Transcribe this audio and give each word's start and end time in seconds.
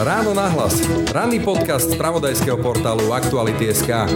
Ráno 0.00 0.32
nahlas. 0.32 0.80
Ranný 1.12 1.44
podcast 1.44 1.92
z 1.92 2.00
pravodajského 2.00 2.56
portálu 2.56 3.12
Aktuality.sk. 3.12 4.08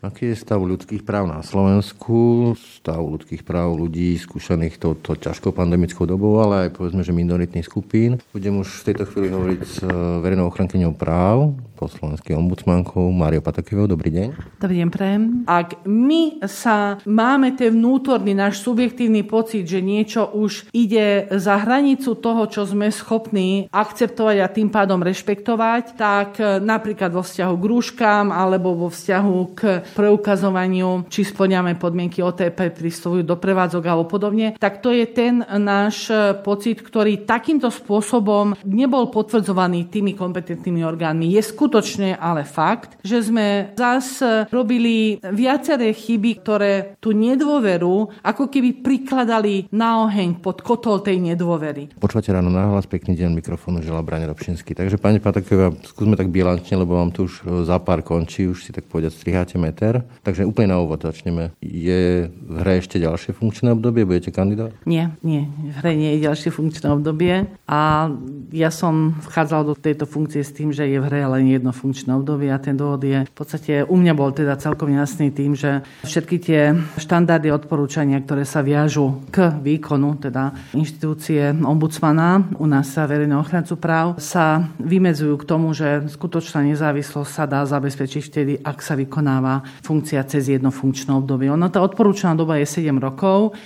Aký 0.00 0.32
je 0.32 0.36
stav 0.40 0.64
ľudských 0.64 1.04
práv 1.04 1.28
na 1.28 1.44
Slovensku, 1.44 2.56
stav 2.56 3.04
ľudských 3.04 3.44
práv 3.44 3.76
ľudí 3.76 4.16
skúšaných 4.16 4.80
touto 4.80 5.20
ťažkou 5.20 5.52
pandemickou 5.52 6.08
dobou, 6.08 6.40
ale 6.40 6.68
aj 6.72 6.80
povedzme, 6.80 7.04
že 7.04 7.12
minoritných 7.12 7.68
skupín. 7.68 8.24
Budem 8.32 8.56
už 8.56 8.72
v 8.72 8.84
tejto 8.88 9.04
chvíli 9.04 9.28
hovoriť 9.36 9.60
s 9.60 9.84
eh, 9.84 9.92
verejnou 10.24 10.48
ochrankyňou 10.48 10.96
práv, 10.96 11.52
po 11.76 11.92
slovenskej 11.92 12.32
ombudsmankou 12.32 13.12
Máriou 13.12 13.44
Patakivou. 13.44 13.84
Dobrý 13.84 14.08
deň. 14.08 14.56
Dobrý 14.56 14.80
deň, 14.80 14.88
prejem. 14.88 15.22
Ak 15.44 15.84
my 15.84 16.40
sa 16.48 16.96
máme 17.04 17.52
ten 17.52 17.76
vnútorný 17.76 18.32
náš 18.32 18.64
subjektívny 18.64 19.28
pocit, 19.28 19.68
že 19.68 19.84
niečo 19.84 20.24
už 20.32 20.72
ide 20.72 21.28
za 21.36 21.60
hranicu 21.60 22.16
toho, 22.16 22.48
čo 22.48 22.64
sme 22.64 22.88
schopní 22.88 23.68
akceptovať 23.68 24.36
a 24.40 24.48
tým 24.48 24.72
pádom 24.72 25.04
rešpektovať, 25.04 26.00
tak 26.00 26.40
eh, 26.40 26.56
napríklad 26.56 27.12
vo 27.12 27.20
vzťahu 27.20 27.54
k 27.60 27.64
rúškám 27.68 28.32
alebo 28.32 28.72
vo 28.72 28.88
vzťahu 28.88 29.36
k 29.52 29.60
preukazovaniu, 29.92 31.04
či 31.12 31.28
splňame 31.28 31.76
podmienky 31.76 32.24
OTP, 32.24 32.72
prístupujú 32.72 33.20
do 33.20 33.36
prevádzok 33.36 33.84
alebo 33.84 34.08
podobne, 34.08 34.56
tak 34.56 34.80
to 34.80 34.88
je 34.88 35.04
ten 35.04 35.44
náš 35.44 36.08
pocit, 36.40 36.80
ktorý 36.80 37.28
takýmto 37.28 37.68
spôsobom 37.68 38.56
nebol 38.64 39.12
potvrdzovaný 39.12 39.90
tými 39.92 40.16
kompetentnými 40.16 40.80
orgánmi. 40.86 41.28
Je 41.34 41.42
skutočne 41.66 42.14
ale 42.14 42.46
fakt, 42.46 42.94
že 43.02 43.26
sme 43.26 43.74
zas 43.74 44.22
robili 44.54 45.18
viaceré 45.18 45.90
chyby, 45.90 46.38
ktoré 46.46 46.94
tú 47.02 47.10
nedôveru 47.10 48.22
ako 48.22 48.46
keby 48.46 48.86
prikladali 48.86 49.66
na 49.74 50.06
oheň 50.06 50.38
pod 50.38 50.62
kotol 50.62 51.02
tej 51.02 51.18
nedôvery. 51.18 51.98
Počúvate 51.98 52.30
ráno 52.30 52.54
náhlas, 52.54 52.86
pekný 52.86 53.18
deň, 53.18 53.42
mikrofónu 53.42 53.82
žela 53.82 53.98
Brane 54.06 54.30
Robšinský. 54.30 54.78
Takže 54.78 54.94
pani 54.94 55.18
Pataková, 55.18 55.74
skúsme 55.82 56.14
tak 56.14 56.30
bilančne, 56.30 56.78
lebo 56.78 57.02
vám 57.02 57.10
tu 57.10 57.26
už 57.26 57.66
za 57.66 57.82
pár 57.82 58.06
končí, 58.06 58.46
už 58.46 58.62
si 58.62 58.70
tak 58.70 58.86
povedať 58.86 59.18
striháte 59.18 59.58
meter. 59.58 60.06
Takže 60.22 60.46
úplne 60.46 60.70
na 60.70 60.78
úvod 60.78 61.02
začneme. 61.02 61.50
Je 61.58 62.30
v 62.30 62.54
hre 62.62 62.78
ešte 62.78 63.02
ďalšie 63.02 63.34
funkčné 63.34 63.74
obdobie? 63.74 64.06
Budete 64.06 64.30
kandidát? 64.30 64.70
Nie, 64.86 65.10
nie. 65.26 65.50
V 65.50 65.82
hre 65.82 65.98
nie 65.98 66.14
je 66.14 66.30
ďalšie 66.30 66.54
funkčné 66.54 66.94
obdobie. 66.94 67.50
A 67.66 68.06
ja 68.54 68.70
som 68.70 69.18
vchádzal 69.26 69.62
do 69.66 69.74
tejto 69.74 70.06
funkcie 70.06 70.46
s 70.46 70.54
tým, 70.54 70.70
že 70.70 70.86
je 70.86 71.02
v 71.02 71.06
hre 71.10 71.26
len 71.26 71.55
jedno 71.60 71.76
funkčné 71.76 72.16
obdobie 72.16 72.48
a 72.48 72.62
ten 72.62 72.78
dôvod 72.78 73.04
je 73.04 73.28
v 73.28 73.34
podstate 73.34 73.84
u 73.84 73.96
mňa 73.98 74.12
bol 74.16 74.32
teda 74.32 74.56
celkom 74.56 74.94
jasný 74.94 75.34
tým, 75.34 75.52
že 75.52 75.84
všetky 76.06 76.36
tie 76.40 76.60
štandardy 76.96 77.52
odporúčania, 77.52 78.22
ktoré 78.24 78.48
sa 78.48 78.64
viažu 78.64 79.20
k 79.28 79.52
výkonu, 79.60 80.16
teda 80.16 80.56
inštitúcie 80.72 81.52
ombudsmana, 81.52 82.46
u 82.56 82.66
nás 82.70 82.88
sa 82.88 83.04
verejného 83.04 83.42
ochrancu 83.42 83.76
práv, 83.76 84.16
sa 84.16 84.70
vymedzujú 84.80 85.34
k 85.42 85.48
tomu, 85.48 85.76
že 85.76 86.08
skutočná 86.08 86.64
nezávislosť 86.64 87.30
sa 87.30 87.44
dá 87.44 87.60
zabezpečiť 87.66 88.22
vtedy, 88.22 88.54
ak 88.64 88.80
sa 88.80 88.96
vykoná 88.96 89.16
vykonáva 89.16 89.64
funkcia 89.82 90.22
cez 90.28 90.52
jedno 90.52 90.70
funkčné 90.70 91.10
obdobie. 91.16 91.50
Ono, 91.50 91.66
tá 91.72 91.82
odporúčaná 91.82 92.38
doba 92.38 92.60
je 92.60 92.66
7 92.68 92.94
rokov. 93.00 93.56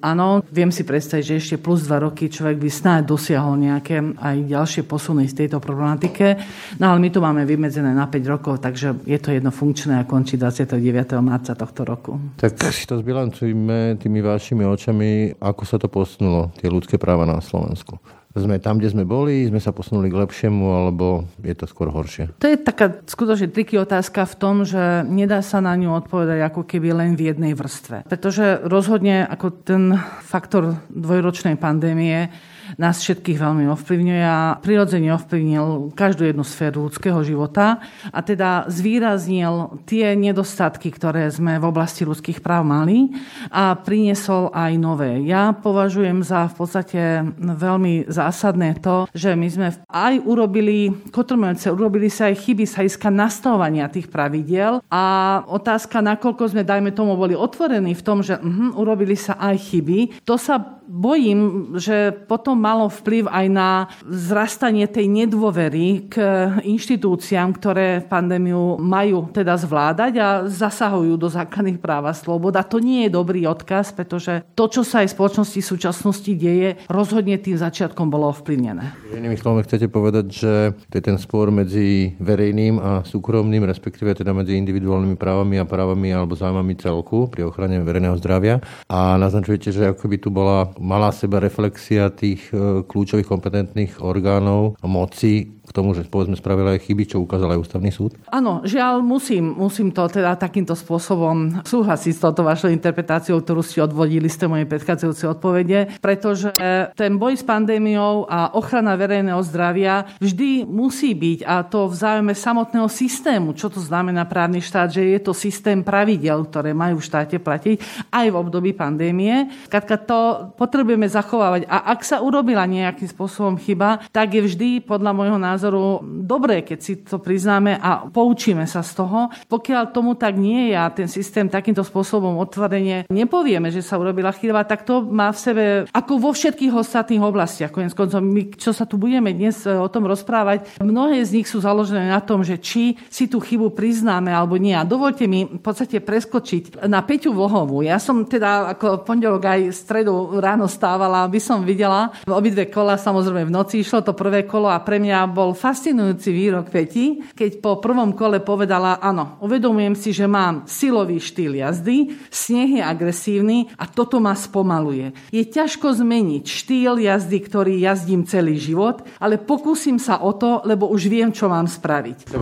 Áno, 0.00 0.44
viem 0.52 0.68
si 0.72 0.82
predstaviť, 0.82 1.24
že 1.24 1.34
ešte 1.38 1.56
plus 1.60 1.86
2 1.86 2.06
roky 2.06 2.28
človek 2.28 2.56
by 2.60 2.68
snáď 2.68 3.02
dosiahol 3.08 3.56
nejaké 3.56 4.00
aj 4.16 4.36
ďalšie 4.48 4.82
posuny 4.84 5.28
z 5.30 5.44
tejto 5.44 5.62
problematike. 5.62 6.36
No 6.80 6.92
ale 6.92 6.98
my 7.00 7.08
to 7.12 7.20
máme 7.20 7.42
vymedzené 7.48 7.92
na 7.92 8.08
5 8.08 8.32
rokov, 8.32 8.60
takže 8.60 9.06
je 9.06 9.18
to 9.20 9.32
jedno 9.32 9.50
funkčné 9.50 10.00
a 10.00 10.08
končí 10.08 10.36
29. 10.36 10.76
marca 11.24 11.56
tohto 11.56 11.82
roku. 11.86 12.18
Tak 12.36 12.58
si 12.74 12.84
to 12.84 13.00
zbilancujme 13.00 13.96
tými 14.00 14.20
vašimi 14.20 14.64
očami, 14.66 15.36
ako 15.40 15.62
sa 15.64 15.76
to 15.80 15.88
posunulo, 15.88 16.52
tie 16.60 16.68
ľudské 16.68 17.00
práva 17.00 17.24
na 17.24 17.40
Slovensku 17.40 17.98
sme 18.40 18.60
tam, 18.60 18.76
kde 18.76 18.92
sme 18.92 19.04
boli, 19.08 19.48
sme 19.48 19.60
sa 19.62 19.72
posunuli 19.72 20.12
k 20.12 20.20
lepšiemu, 20.20 20.64
alebo 20.66 21.24
je 21.40 21.54
to 21.56 21.64
skôr 21.64 21.88
horšie? 21.88 22.36
To 22.40 22.46
je 22.46 22.56
taká 22.60 23.02
skutočne 23.06 23.48
triky 23.48 23.80
otázka 23.80 24.28
v 24.28 24.34
tom, 24.38 24.54
že 24.66 25.04
nedá 25.08 25.40
sa 25.40 25.64
na 25.64 25.72
ňu 25.76 25.96
odpovedať 26.04 26.44
ako 26.52 26.68
keby 26.68 26.92
len 26.92 27.10
v 27.16 27.32
jednej 27.32 27.52
vrstve. 27.56 28.04
Pretože 28.08 28.62
rozhodne 28.66 29.24
ako 29.24 29.46
ten 29.64 29.82
faktor 30.24 30.76
dvojročnej 30.92 31.56
pandémie 31.56 32.28
nás 32.74 32.98
všetkých 32.98 33.38
veľmi 33.38 33.70
ovplyvňuje 33.70 34.24
a 34.26 34.58
prirodzene 34.58 35.14
ovplyvnil 35.14 35.94
každú 35.94 36.26
jednu 36.26 36.42
sféru 36.42 36.90
ľudského 36.90 37.22
života 37.22 37.78
a 38.10 38.18
teda 38.26 38.66
zvýraznil 38.66 39.86
tie 39.86 40.18
nedostatky, 40.18 40.90
ktoré 40.90 41.30
sme 41.30 41.62
v 41.62 41.68
oblasti 41.70 42.02
ľudských 42.02 42.42
práv 42.42 42.66
mali 42.66 43.14
a 43.54 43.78
priniesol 43.78 44.50
aj 44.50 44.72
nové. 44.82 45.22
Ja 45.22 45.54
považujem 45.54 46.26
za 46.26 46.50
v 46.50 46.54
podstate 46.58 47.00
veľmi 47.38 48.10
zásadné 48.26 48.82
to, 48.82 49.06
že 49.14 49.38
my 49.38 49.46
sme 49.46 49.68
aj 49.86 50.14
urobili, 50.26 50.90
kotrmelce, 51.14 51.70
urobili 51.70 52.10
sa 52.10 52.26
aj 52.26 52.42
chyby 52.42 52.66
sa 52.66 52.82
iska 52.82 53.06
nastavovania 53.06 53.86
tých 53.86 54.10
pravidiel 54.10 54.82
a 54.90 55.04
otázka, 55.46 56.02
nakoľko 56.02 56.50
sme, 56.50 56.66
dajme 56.66 56.90
tomu, 56.90 57.14
boli 57.14 57.38
otvorení 57.38 57.94
v 57.94 58.02
tom, 58.02 58.26
že 58.26 58.34
uh, 58.36 58.74
urobili 58.74 59.14
sa 59.14 59.38
aj 59.38 59.56
chyby, 59.70 60.26
to 60.26 60.34
sa 60.34 60.58
bojím, 60.86 61.74
že 61.76 62.14
potom 62.14 62.56
malo 62.56 62.86
vplyv 62.88 63.28
aj 63.28 63.46
na 63.50 63.70
zrastanie 64.06 64.86
tej 64.86 65.10
nedôvery 65.10 66.08
k 66.08 66.16
inštitúciám, 66.62 67.52
ktoré 67.58 68.00
pandémiu 68.06 68.78
majú 68.78 69.28
teda 69.34 69.58
zvládať 69.58 70.12
a 70.18 70.28
zasahujú 70.46 71.18
do 71.18 71.28
základných 71.28 71.82
práv 71.82 72.08
a 72.08 72.14
slobod. 72.14 72.54
A 72.54 72.62
to 72.62 72.78
nie 72.78 73.06
je 73.06 73.14
dobrý 73.14 73.44
odkaz, 73.50 73.92
pretože 73.92 74.46
to, 74.54 74.64
čo 74.70 74.86
sa 74.86 75.02
aj 75.02 75.10
v 75.10 75.14
spoločnosti 75.18 75.58
v 75.58 75.70
súčasnosti 75.76 76.32
deje, 76.32 76.78
rozhodne 76.86 77.36
tým 77.36 77.58
začiatkom 77.58 78.06
bolo 78.08 78.30
ovplyvnené. 78.30 78.94
Inými 79.12 79.36
slovami 79.36 79.66
chcete 79.66 79.90
povedať, 79.90 80.26
že 80.30 80.52
to 80.88 80.94
je 80.98 81.04
ten 81.04 81.18
spor 81.18 81.50
medzi 81.50 82.14
verejným 82.22 82.78
a 82.78 82.90
súkromným, 83.02 83.66
respektíve 83.66 84.14
teda 84.14 84.30
medzi 84.30 84.54
individuálnymi 84.54 85.18
právami 85.18 85.58
a 85.58 85.66
právami 85.66 86.14
alebo 86.14 86.38
zájmami 86.38 86.78
celku 86.78 87.26
pri 87.26 87.48
ochrane 87.50 87.82
verejného 87.82 88.16
zdravia. 88.22 88.62
A 88.86 89.18
naznačujete, 89.18 89.74
že 89.74 89.82
ako 89.90 90.04
by 90.06 90.16
tu 90.22 90.28
bola 90.30 90.75
malá 90.78 91.12
seba 91.12 91.42
reflexia 91.42 92.12
tých 92.12 92.52
e, 92.52 92.82
kľúčových 92.84 93.28
kompetentných 93.28 94.00
orgánov 94.00 94.78
moci 94.84 95.56
k 95.66 95.74
tomu, 95.74 95.92
že 95.98 96.06
povedzme 96.06 96.38
spravila 96.38 96.78
aj 96.78 96.86
chyby, 96.86 97.04
čo 97.10 97.18
ukázal 97.26 97.58
aj 97.58 97.60
ústavný 97.66 97.90
súd? 97.90 98.14
Áno, 98.30 98.62
žiaľ, 98.62 99.02
musím, 99.02 99.50
musím 99.58 99.90
to 99.90 100.06
teda 100.06 100.38
takýmto 100.38 100.78
spôsobom 100.78 101.66
súhlasiť 101.66 102.12
s 102.14 102.22
touto 102.22 102.46
vašou 102.46 102.70
interpretáciou, 102.70 103.42
ktorú 103.42 103.66
ste 103.66 103.82
odvodili 103.82 104.30
z 104.30 104.46
tej 104.46 104.48
mojej 104.54 104.68
predchádzajúcej 104.70 105.26
odpovede, 105.26 105.78
pretože 105.98 106.54
ten 106.94 107.18
boj 107.18 107.34
s 107.34 107.42
pandémiou 107.42 108.30
a 108.30 108.54
ochrana 108.54 108.94
verejného 108.94 109.42
zdravia 109.42 110.06
vždy 110.22 110.62
musí 110.62 111.18
byť 111.18 111.42
a 111.42 111.66
to 111.66 111.90
v 111.90 111.94
záujme 111.98 112.32
samotného 112.32 112.86
systému. 112.86 113.58
Čo 113.58 113.74
to 113.74 113.82
znamená 113.82 114.22
právny 114.22 114.62
štát? 114.62 114.94
Že 114.94 115.18
je 115.18 115.20
to 115.20 115.32
systém 115.34 115.82
pravidel, 115.82 116.46
ktoré 116.46 116.70
majú 116.70 117.02
v 117.02 117.06
štáte 117.10 117.42
platiť 117.42 118.06
aj 118.14 118.26
v 118.30 118.38
období 118.38 118.70
pandémie. 118.70 119.50
Katka, 119.66 119.98
to 119.98 120.54
potrebujeme 120.66 121.06
zachovávať. 121.06 121.70
A 121.70 121.94
ak 121.94 122.02
sa 122.02 122.18
urobila 122.18 122.66
nejakým 122.66 123.06
spôsobom 123.06 123.54
chyba, 123.54 124.02
tak 124.10 124.34
je 124.34 124.42
vždy 124.42 124.70
podľa 124.82 125.14
môjho 125.14 125.38
názoru 125.38 126.02
dobré, 126.02 126.66
keď 126.66 126.78
si 126.82 126.98
to 127.06 127.22
priznáme 127.22 127.78
a 127.78 128.10
poučíme 128.10 128.66
sa 128.66 128.82
z 128.82 128.98
toho. 128.98 129.30
Pokiaľ 129.46 129.94
tomu 129.94 130.18
tak 130.18 130.34
nie 130.34 130.74
je 130.74 130.76
a 130.76 130.90
ten 130.90 131.06
systém 131.06 131.46
takýmto 131.46 131.86
spôsobom 131.86 132.34
otvorene 132.42 133.06
nepovieme, 133.06 133.70
že 133.70 133.86
sa 133.86 133.94
urobila 133.94 134.34
chyba, 134.34 134.66
tak 134.66 134.82
to 134.82 135.06
má 135.06 135.30
v 135.30 135.38
sebe, 135.38 135.64
ako 135.94 136.18
vo 136.18 136.34
všetkých 136.34 136.74
ostatných 136.74 137.22
oblastiach, 137.22 137.70
konec 137.70 137.94
koncom, 137.94 138.18
my, 138.26 138.42
čo 138.58 138.74
sa 138.74 138.82
tu 138.82 138.98
budeme 138.98 139.30
dnes 139.30 139.62
e, 139.62 139.70
o 139.70 139.86
tom 139.86 140.10
rozprávať, 140.10 140.82
mnohé 140.82 141.22
z 141.22 141.40
nich 141.40 141.46
sú 141.46 141.62
založené 141.62 142.10
na 142.10 142.18
tom, 142.18 142.42
že 142.42 142.58
či 142.58 142.98
si 143.06 143.30
tú 143.30 143.38
chybu 143.38 143.70
priznáme 143.70 144.34
alebo 144.34 144.58
nie. 144.58 144.74
A 144.74 144.82
dovolte 144.82 145.30
mi 145.30 145.46
v 145.46 145.62
podstate 145.62 146.02
preskočiť 146.02 146.88
na 146.90 147.04
Peťu 147.06 147.30
Vlhovú. 147.30 147.86
Ja 147.86 148.02
som 148.02 148.26
teda 148.26 148.74
ako 148.74 149.06
pondelok 149.06 149.42
aj 149.46 149.60
stredu 149.70 150.40
ráno 150.56 150.72
stávala, 150.72 151.28
aby 151.28 151.36
som 151.36 151.60
videla 151.60 152.08
obidve 152.24 152.72
kola, 152.72 152.96
samozrejme 152.96 153.44
v 153.44 153.52
noci 153.52 153.84
išlo 153.84 154.00
to 154.00 154.16
prvé 154.16 154.48
kolo 154.48 154.72
a 154.72 154.80
pre 154.80 154.96
mňa 154.96 155.28
bol 155.28 155.52
fascinujúci 155.52 156.32
výrok 156.32 156.72
Peti, 156.72 157.20
keď 157.36 157.60
po 157.60 157.76
prvom 157.76 158.16
kole 158.16 158.40
povedala, 158.40 158.96
áno, 158.96 159.36
uvedomujem 159.44 159.92
si, 159.92 160.16
že 160.16 160.24
mám 160.24 160.64
silový 160.64 161.20
štýl 161.20 161.60
jazdy, 161.60 162.16
sneh 162.32 162.80
je 162.80 162.82
agresívny 162.82 163.68
a 163.76 163.84
toto 163.84 164.16
ma 164.16 164.32
spomaluje. 164.32 165.12
Je 165.28 165.44
ťažko 165.44 165.92
zmeniť 166.00 166.48
štýl 166.48 167.04
jazdy, 167.04 167.36
ktorý 167.44 167.76
jazdím 167.76 168.24
celý 168.24 168.56
život, 168.56 169.04
ale 169.20 169.36
pokúsim 169.36 170.00
sa 170.00 170.24
o 170.24 170.32
to, 170.32 170.64
lebo 170.64 170.88
už 170.88 171.12
viem, 171.12 171.28
čo 171.36 171.52
mám 171.52 171.68
spraviť. 171.68 172.32